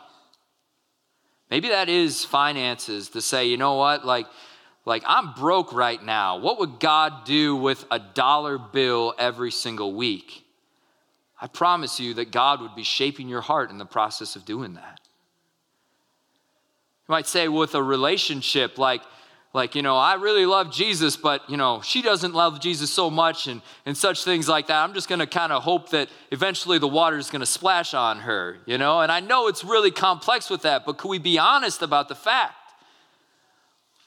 Maybe 1.51 1.69
that 1.69 1.89
is 1.89 2.25
finances 2.25 3.11
to 3.11 3.23
say, 3.23 3.47
you 3.47 3.57
know 3.57 3.75
what, 3.75 4.05
like, 4.05 4.27
like 4.85 5.03
I'm 5.07 5.33
broke 5.35 5.73
right 5.73 6.03
now. 6.03 6.39
What 6.39 6.59
would 6.59 6.81
God 6.81 7.25
do 7.25 7.55
with 7.57 7.85
a 7.91 7.99
dollar 7.99 8.59
bill 8.59 9.15
every 9.19 9.51
single 9.51 9.95
week? 9.95 10.45
I 11.41 11.47
promise 11.47 12.01
you 12.01 12.15
that 12.15 12.33
God 12.33 12.61
would 12.63 12.75
be 12.75 12.83
shaping 12.83 13.29
your 13.29 13.43
heart 13.43 13.71
in 13.71 13.79
the 13.79 13.85
process 13.85 14.37
of 14.37 14.45
doing 14.45 14.75
that. 14.75 15.01
You 17.09 17.13
might 17.13 17.27
say 17.27 17.47
with 17.47 17.75
a 17.75 17.83
relationship, 17.83 18.79
like, 18.79 19.03
like 19.57 19.75
you 19.75 19.81
know 19.81 19.97
i 19.97 20.15
really 20.15 20.45
love 20.45 20.71
jesus 20.71 21.17
but 21.17 21.49
you 21.49 21.57
know 21.57 21.81
she 21.81 22.03
doesn't 22.03 22.35
love 22.35 22.61
jesus 22.61 22.91
so 22.91 23.09
much 23.09 23.47
and, 23.47 23.63
and 23.87 23.97
such 23.97 24.23
things 24.23 24.49
like 24.49 24.67
that. 24.67 24.85
I'm 24.85 24.93
just 24.93 25.09
going 25.09 25.19
to 25.19 25.27
kind 25.27 25.51
of 25.51 25.63
hope 25.63 25.89
that 25.91 26.11
eventually 26.31 26.79
the 26.79 26.87
water 26.87 27.17
is 27.17 27.31
going 27.31 27.41
to 27.41 27.47
splash 27.47 27.95
on 27.95 28.19
her 28.19 28.59
you 28.67 28.77
know? 28.77 29.01
And 29.01 29.11
i 29.11 29.19
know 29.19 29.49
it's 29.49 29.65
really 29.65 29.91
complex 29.91 30.51
with 30.51 30.63
that 30.63 30.85
but 30.85 30.99
could 30.99 31.09
we 31.09 31.19
be 31.19 31.39
honest 31.39 31.81
about 31.81 32.09
the 32.09 32.15
fact 32.15 32.55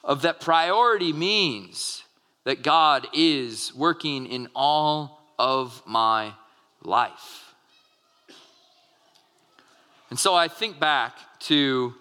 of 0.03 0.21
that 0.21 0.39
priority 0.39 1.12
means 1.12 2.03
that 2.45 2.62
god 2.62 3.07
is 3.13 3.73
working 3.75 4.27
in 4.27 4.47
all 4.55 5.19
of 5.39 5.81
my 5.88 6.33
life? 6.83 7.55
And 10.12 10.19
so 10.19 10.35
i 10.35 10.47
think 10.47 10.79
back 10.79 11.17
to 11.39 11.95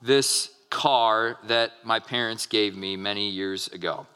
this 0.00 0.50
car 0.70 1.38
that 1.46 1.72
my 1.84 2.00
parents 2.00 2.46
gave 2.46 2.76
me 2.76 2.96
many 2.96 3.30
years 3.30 3.68
ago. 3.68 4.06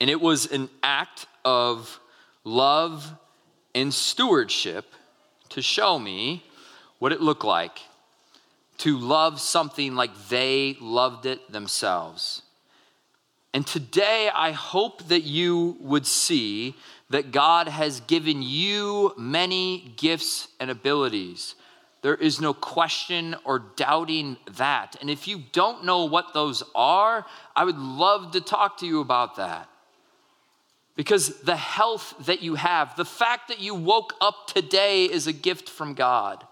And 0.00 0.08
it 0.08 0.20
was 0.20 0.50
an 0.50 0.70
act 0.82 1.26
of 1.44 2.00
love 2.44 3.12
and 3.74 3.92
stewardship 3.92 4.92
to 5.50 5.62
show 5.62 5.98
me 5.98 6.44
what 6.98 7.12
it 7.12 7.20
looked 7.20 7.44
like 7.44 7.80
to 8.78 8.96
love 8.96 9.40
something 9.40 9.94
like 9.96 10.28
they 10.28 10.76
loved 10.80 11.26
it 11.26 11.50
themselves. 11.50 12.42
And 13.52 13.66
today, 13.66 14.30
I 14.32 14.52
hope 14.52 15.08
that 15.08 15.22
you 15.22 15.76
would 15.80 16.06
see 16.06 16.76
that 17.10 17.32
God 17.32 17.66
has 17.66 18.00
given 18.00 18.42
you 18.42 19.14
many 19.16 19.94
gifts 19.96 20.48
and 20.60 20.70
abilities. 20.70 21.54
There 22.02 22.14
is 22.14 22.40
no 22.40 22.54
question 22.54 23.34
or 23.44 23.58
doubting 23.58 24.36
that. 24.52 24.96
And 25.00 25.10
if 25.10 25.26
you 25.26 25.42
don't 25.52 25.84
know 25.84 26.04
what 26.04 26.32
those 26.32 26.62
are, 26.74 27.26
I 27.56 27.64
would 27.64 27.78
love 27.78 28.32
to 28.32 28.40
talk 28.40 28.78
to 28.78 28.86
you 28.86 29.00
about 29.00 29.36
that. 29.36 29.68
Because 30.94 31.40
the 31.42 31.56
health 31.56 32.14
that 32.26 32.42
you 32.42 32.56
have, 32.56 32.96
the 32.96 33.04
fact 33.04 33.48
that 33.48 33.60
you 33.60 33.74
woke 33.74 34.14
up 34.20 34.48
today 34.48 35.04
is 35.04 35.26
a 35.26 35.32
gift 35.32 35.68
from 35.68 35.94
God. 35.94 36.44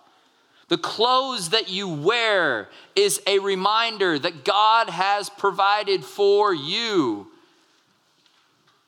The 0.68 0.78
clothes 0.78 1.50
that 1.50 1.68
you 1.68 1.88
wear 1.88 2.68
is 2.96 3.20
a 3.26 3.38
reminder 3.38 4.18
that 4.18 4.44
God 4.44 4.90
has 4.90 5.30
provided 5.30 6.04
for 6.04 6.52
you. 6.52 7.28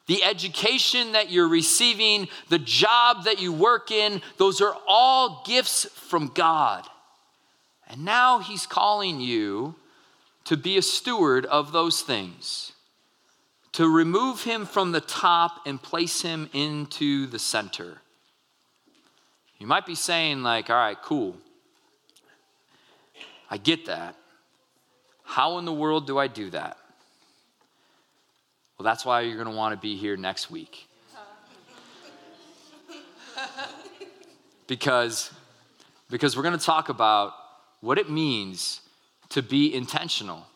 The 0.08 0.24
education 0.24 1.12
that 1.12 1.30
you're 1.30 1.48
receiving, 1.48 2.28
the 2.48 2.58
job 2.58 3.24
that 3.24 3.40
you 3.40 3.52
work 3.52 3.90
in, 3.90 4.22
those 4.38 4.60
are 4.60 4.74
all 4.86 5.44
gifts 5.46 5.84
from 5.84 6.28
God. 6.28 6.86
And 7.86 8.04
now 8.04 8.38
He's 8.40 8.66
calling 8.66 9.20
you 9.20 9.76
to 10.44 10.56
be 10.56 10.78
a 10.78 10.82
steward 10.82 11.44
of 11.44 11.72
those 11.72 12.00
things, 12.00 12.72
to 13.72 13.86
remove 13.86 14.44
Him 14.44 14.64
from 14.64 14.92
the 14.92 15.00
top 15.02 15.66
and 15.66 15.80
place 15.80 16.22
Him 16.22 16.48
into 16.54 17.26
the 17.26 17.38
center. 17.38 17.98
You 19.58 19.66
might 19.66 19.84
be 19.84 19.94
saying, 19.94 20.42
like, 20.42 20.70
all 20.70 20.76
right, 20.76 21.00
cool. 21.02 21.36
I 23.50 23.58
get 23.58 23.84
that. 23.86 24.14
How 25.22 25.58
in 25.58 25.66
the 25.66 25.72
world 25.72 26.06
do 26.06 26.16
I 26.16 26.28
do 26.28 26.48
that? 26.50 26.78
Well, 28.78 28.84
that's 28.84 29.04
why 29.04 29.22
you're 29.22 29.34
going 29.34 29.48
to 29.48 29.56
want 29.56 29.74
to 29.74 29.80
be 29.80 29.96
here 29.96 30.16
next 30.16 30.50
week. 30.50 30.86
because, 34.68 35.32
because 36.10 36.36
we're 36.36 36.44
going 36.44 36.58
to 36.58 36.64
talk 36.64 36.88
about 36.88 37.32
what 37.80 37.98
it 37.98 38.08
means 38.08 38.80
to 39.30 39.42
be 39.42 39.74
intentional. 39.74 40.46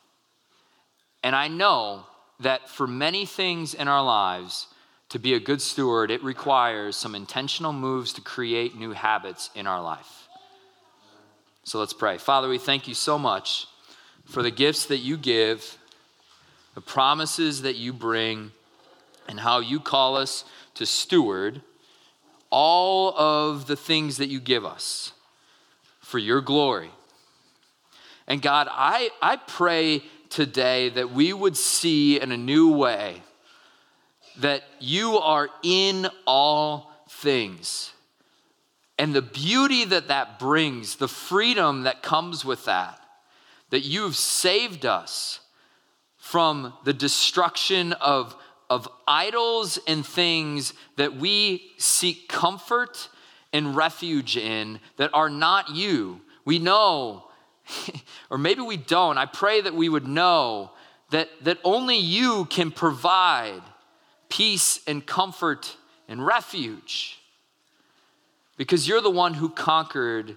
And 1.25 1.35
I 1.35 1.49
know 1.49 2.07
that 2.41 2.69
for 2.69 2.87
many 2.87 3.27
things 3.27 3.75
in 3.75 3.89
our 3.89 4.05
lives, 4.05 4.69
to 5.09 5.19
be 5.19 5.35
a 5.35 5.41
good 5.41 5.61
steward, 5.61 6.11
it 6.11 6.23
requires 6.23 6.97
some 6.97 7.15
intentional 7.15 7.73
moves 7.73 8.15
to 8.15 8.21
create 8.21 8.77
new 8.77 8.93
habits 8.93 9.51
in 9.55 9.67
our 9.67 9.83
life. 9.83 10.29
So 11.65 11.79
let's 11.79 11.93
pray. 11.93 12.19
Father, 12.19 12.49
we 12.49 12.59
thank 12.59 12.89
you 12.89 12.95
so 12.95 13.19
much 13.19 13.67
for 14.25 14.43
the 14.43 14.51
gifts 14.51 14.87
that 14.87 14.99
you 14.99 15.17
give, 15.17 15.77
the 16.75 16.81
promises 16.81 17.63
that 17.63 17.77
you 17.77 17.93
bring, 17.93 18.53
and 19.29 19.41
how 19.41 19.61
you 19.61 19.79
call 19.79 20.17
us 20.17 20.45
to 20.75 20.87
steward 20.87 21.63
all 22.51 23.17
of 23.17 23.67
the 23.67 23.77
things 23.77 24.19
that 24.19 24.29
you 24.29 24.41
give 24.41 24.65
us 24.65 25.13
for 26.01 26.19
your 26.19 26.41
glory. 26.41 26.91
And 28.27 28.43
God, 28.43 28.69
I, 28.71 29.11
I 29.21 29.37
pray 29.37 30.03
today 30.29 30.89
that 30.91 31.13
we 31.13 31.33
would 31.33 31.57
see 31.57 32.21
in 32.21 32.33
a 32.33 32.37
new 32.37 32.73
way 32.73 33.23
that 34.39 34.65
you 34.81 35.19
are 35.19 35.51
in 35.63 36.09
all 36.27 36.91
things 37.09 37.93
and 38.99 39.15
the 39.15 39.23
beauty 39.23 39.85
that 39.85 40.09
that 40.09 40.39
brings, 40.39 40.97
the 40.97 41.09
freedom 41.09 41.83
that 41.83 42.03
comes 42.03 42.45
with 42.45 42.67
that, 42.67 43.01
that 43.71 43.81
you've 43.81 44.17
saved 44.17 44.87
us 44.87 45.41
from 46.23 46.73
the 46.85 46.93
destruction 46.93 47.93
of, 47.95 48.37
of 48.71 48.89
idols 49.09 49.77
and 49.89 50.07
things 50.07 50.73
that 50.95 51.17
we 51.17 51.73
seek 51.79 52.29
comfort 52.29 53.09
and 53.53 53.75
refuge 53.75 54.37
in 54.37 54.79
that 54.99 55.11
are 55.15 55.29
not 55.29 55.71
you. 55.71 56.21
We 56.45 56.61
know, 56.61 57.25
or 58.31 58.39
maybe 58.39 58.63
we 58.63 58.77
don't. 58.77 59.19
I 59.19 59.27
pray 59.27 59.63
that 59.63 59.75
we 59.75 59.89
would 59.89 60.07
know 60.07 60.71
that, 61.11 61.29
that 61.43 61.59
only 61.65 61.97
you 61.97 62.45
can 62.45 62.71
provide 62.71 63.61
peace 64.29 64.79
and 64.87 65.05
comfort 65.05 65.77
and 66.07 66.25
refuge 66.25 67.19
because 68.57 68.87
you're 68.87 69.03
the 69.03 69.11
one 69.11 69.35
who 69.35 69.49
conquered 69.49 70.37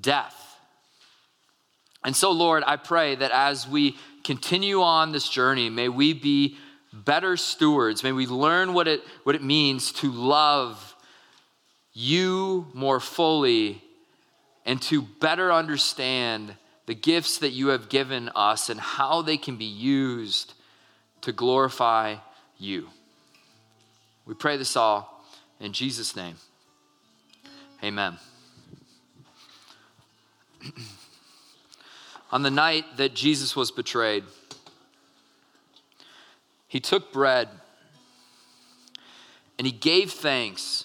death. 0.00 0.47
And 2.04 2.14
so, 2.14 2.30
Lord, 2.30 2.62
I 2.66 2.76
pray 2.76 3.14
that 3.16 3.30
as 3.32 3.66
we 3.68 3.96
continue 4.24 4.82
on 4.82 5.12
this 5.12 5.28
journey, 5.28 5.68
may 5.68 5.88
we 5.88 6.12
be 6.12 6.56
better 6.92 7.36
stewards. 7.36 8.02
May 8.02 8.12
we 8.12 8.26
learn 8.26 8.72
what 8.72 8.88
it, 8.88 9.02
what 9.24 9.34
it 9.34 9.42
means 9.42 9.92
to 9.94 10.10
love 10.10 10.96
you 11.92 12.66
more 12.72 13.00
fully 13.00 13.82
and 14.64 14.80
to 14.82 15.02
better 15.02 15.52
understand 15.52 16.54
the 16.86 16.94
gifts 16.94 17.38
that 17.38 17.50
you 17.50 17.68
have 17.68 17.88
given 17.88 18.30
us 18.34 18.70
and 18.70 18.80
how 18.80 19.22
they 19.22 19.36
can 19.36 19.56
be 19.56 19.64
used 19.64 20.54
to 21.22 21.32
glorify 21.32 22.16
you. 22.58 22.88
We 24.24 24.34
pray 24.34 24.56
this 24.56 24.76
all 24.76 25.24
in 25.60 25.72
Jesus' 25.72 26.14
name. 26.14 26.36
Amen. 27.82 28.18
On 32.30 32.42
the 32.42 32.50
night 32.50 32.84
that 32.96 33.14
Jesus 33.14 33.56
was 33.56 33.70
betrayed, 33.70 34.24
he 36.66 36.80
took 36.80 37.12
bread 37.12 37.48
and 39.56 39.66
he 39.66 39.72
gave 39.72 40.12
thanks. 40.12 40.84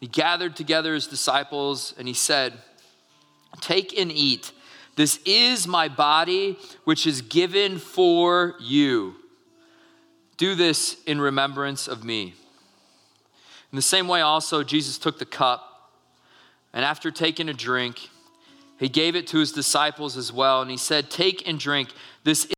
He 0.00 0.06
gathered 0.06 0.56
together 0.56 0.94
his 0.94 1.06
disciples 1.06 1.94
and 1.98 2.08
he 2.08 2.14
said, 2.14 2.54
Take 3.60 3.96
and 3.98 4.10
eat. 4.10 4.52
This 4.96 5.20
is 5.24 5.66
my 5.66 5.88
body, 5.88 6.58
which 6.84 7.06
is 7.06 7.22
given 7.22 7.78
for 7.78 8.54
you. 8.60 9.14
Do 10.36 10.54
this 10.54 10.96
in 11.06 11.20
remembrance 11.20 11.86
of 11.86 12.04
me. 12.04 12.34
In 13.70 13.76
the 13.76 13.82
same 13.82 14.08
way, 14.08 14.20
also, 14.20 14.62
Jesus 14.62 14.98
took 14.98 15.18
the 15.18 15.24
cup, 15.24 15.92
and 16.74 16.84
after 16.84 17.10
taking 17.10 17.48
a 17.48 17.54
drink, 17.54 18.10
he 18.82 18.88
gave 18.88 19.14
it 19.14 19.28
to 19.28 19.38
his 19.38 19.52
disciples 19.52 20.16
as 20.16 20.32
well, 20.32 20.60
and 20.60 20.68
he 20.68 20.76
said, 20.76 21.08
Take 21.08 21.46
and 21.46 21.56
drink. 21.56 21.90
This 22.24 22.48